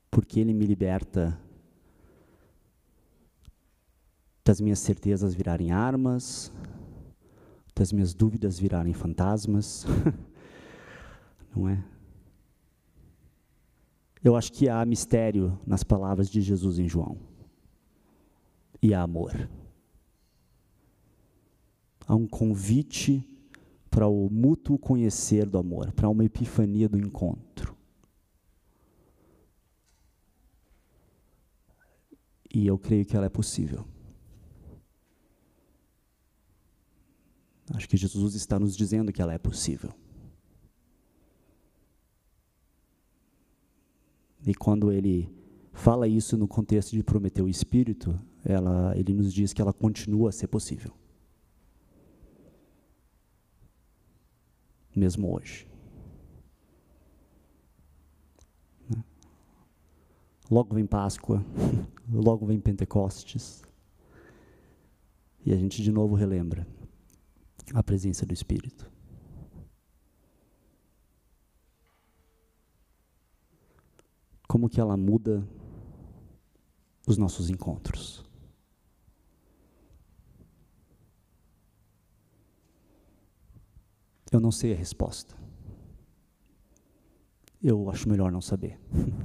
Porque 0.09 0.39
ele 0.39 0.53
me 0.53 0.65
liberta 0.65 1.39
das 4.43 4.59
minhas 4.59 4.79
certezas 4.79 5.35
virarem 5.35 5.71
armas, 5.71 6.51
das 7.75 7.91
minhas 7.91 8.15
dúvidas 8.15 8.57
virarem 8.57 8.93
fantasmas. 8.93 9.85
Não 11.55 11.69
é? 11.69 11.83
Eu 14.23 14.35
acho 14.35 14.51
que 14.51 14.67
há 14.67 14.83
mistério 14.83 15.59
nas 15.67 15.83
palavras 15.83 16.29
de 16.29 16.41
Jesus 16.41 16.79
em 16.79 16.89
João. 16.89 17.17
E 18.81 18.93
há 18.93 19.01
amor. 19.01 19.47
Há 22.07 22.15
um 22.15 22.25
convite 22.25 23.27
para 23.89 24.07
o 24.07 24.29
mútuo 24.29 24.79
conhecer 24.79 25.45
do 25.45 25.57
amor, 25.57 25.91
para 25.91 26.07
uma 26.07 26.23
epifania 26.23 26.87
do 26.87 26.97
encontro. 26.97 27.75
E 32.53 32.65
eu 32.65 32.79
creio 32.79 33.05
que 33.05 33.15
ela 33.15 33.25
é 33.25 33.29
possível. 33.29 33.85
Acho 37.73 37.89
que 37.89 37.97
Jesus 37.97 38.35
está 38.35 38.57
nos 38.57 38.77
dizendo 38.77 39.11
que 39.11 39.21
ela 39.21 39.33
é 39.33 39.37
possível. 39.37 39.93
E 44.45 44.55
quando 44.55 44.93
ele 44.93 45.29
fala 45.73 46.07
isso 46.07 46.37
no 46.37 46.47
contexto 46.47 46.95
de 46.95 47.03
prometer 47.03 47.41
o 47.41 47.49
Espírito, 47.49 48.17
ela, 48.45 48.97
ele 48.97 49.13
nos 49.13 49.33
diz 49.33 49.51
que 49.51 49.61
ela 49.61 49.73
continua 49.73 50.29
a 50.29 50.31
ser 50.31 50.47
possível. 50.47 50.93
Mesmo 54.97 55.31
hoje. 55.31 55.67
Né? 58.89 59.03
Logo 60.49 60.73
vem 60.73 60.87
Páscoa, 60.87 61.45
logo 62.11 62.47
vem 62.47 62.59
Pentecostes. 62.59 63.63
E 65.45 65.53
a 65.53 65.55
gente 65.55 65.83
de 65.83 65.91
novo 65.91 66.15
relembra 66.15 66.67
a 67.75 67.83
presença 67.83 68.25
do 68.25 68.33
Espírito. 68.33 68.91
Como 74.47 74.67
que 74.67 74.81
ela 74.81 74.97
muda 74.97 75.47
os 77.05 77.19
nossos 77.19 77.51
encontros. 77.51 78.26
Eu 84.37 84.41
não 84.41 84.51
sei 84.51 84.71
a 84.71 84.75
resposta. 84.75 85.35
Eu 87.59 87.89
acho 87.89 88.07
melhor 88.07 88.31
não 88.31 88.39
saber. 88.39 88.79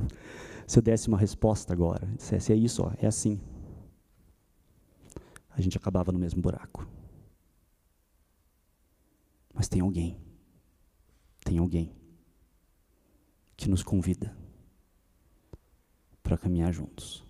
Se 0.66 0.78
eu 0.78 0.82
desse 0.82 1.06
uma 1.06 1.18
resposta 1.18 1.70
agora, 1.70 2.06
dissesse 2.16 2.50
é 2.50 2.56
isso, 2.56 2.82
ó, 2.82 2.94
é 2.96 3.06
assim, 3.06 3.38
a 5.50 5.60
gente 5.60 5.76
acabava 5.76 6.10
no 6.12 6.18
mesmo 6.18 6.40
buraco. 6.40 6.88
Mas 9.52 9.68
tem 9.68 9.82
alguém, 9.82 10.18
tem 11.44 11.58
alguém 11.58 11.94
que 13.54 13.68
nos 13.68 13.82
convida 13.82 14.34
para 16.22 16.38
caminhar 16.38 16.72
juntos. 16.72 17.22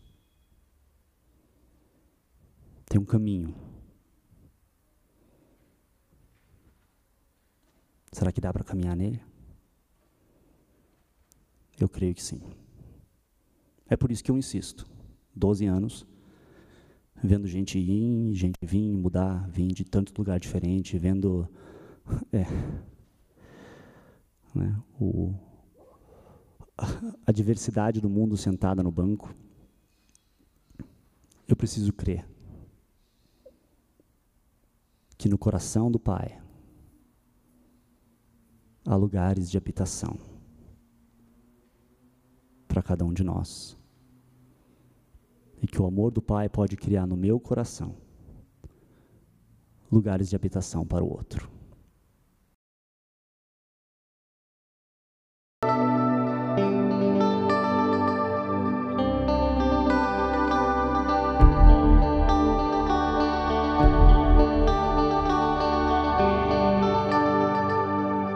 Tem 2.86 3.00
um 3.00 3.04
caminho. 3.04 3.71
Será 8.12 8.30
que 8.30 8.40
dá 8.40 8.52
para 8.52 8.62
caminhar 8.62 8.94
nele? 8.94 9.20
Eu 11.80 11.88
creio 11.88 12.14
que 12.14 12.22
sim. 12.22 12.42
É 13.88 13.96
por 13.96 14.12
isso 14.12 14.22
que 14.22 14.30
eu 14.30 14.36
insisto. 14.36 14.86
Doze 15.34 15.64
anos, 15.64 16.06
vendo 17.22 17.46
gente 17.46 17.78
ir, 17.78 18.34
gente 18.34 18.56
vir, 18.60 18.94
mudar, 18.94 19.48
vir 19.48 19.68
de 19.68 19.84
tanto 19.84 20.12
lugar 20.16 20.38
diferente, 20.38 20.98
vendo 20.98 21.48
é, 22.30 22.44
né, 24.54 24.78
o, 25.00 25.34
a 27.26 27.32
diversidade 27.32 27.98
do 28.00 28.10
mundo 28.10 28.36
sentada 28.36 28.82
no 28.82 28.90
banco, 28.90 29.34
eu 31.48 31.56
preciso 31.56 31.92
crer 31.92 32.28
que 35.16 35.28
no 35.28 35.38
coração 35.38 35.90
do 35.90 35.98
Pai 35.98 36.41
há 38.84 38.96
lugares 38.96 39.50
de 39.50 39.56
habitação 39.56 40.18
para 42.66 42.82
cada 42.82 43.04
um 43.04 43.12
de 43.12 43.22
nós. 43.22 43.76
E 45.60 45.66
que 45.66 45.80
o 45.80 45.86
amor 45.86 46.10
do 46.10 46.22
Pai 46.22 46.48
pode 46.48 46.76
criar 46.76 47.06
no 47.06 47.16
meu 47.16 47.38
coração 47.38 47.94
lugares 49.90 50.30
de 50.30 50.34
habitação 50.34 50.86
para 50.86 51.04
o 51.04 51.10
outro. 51.10 51.51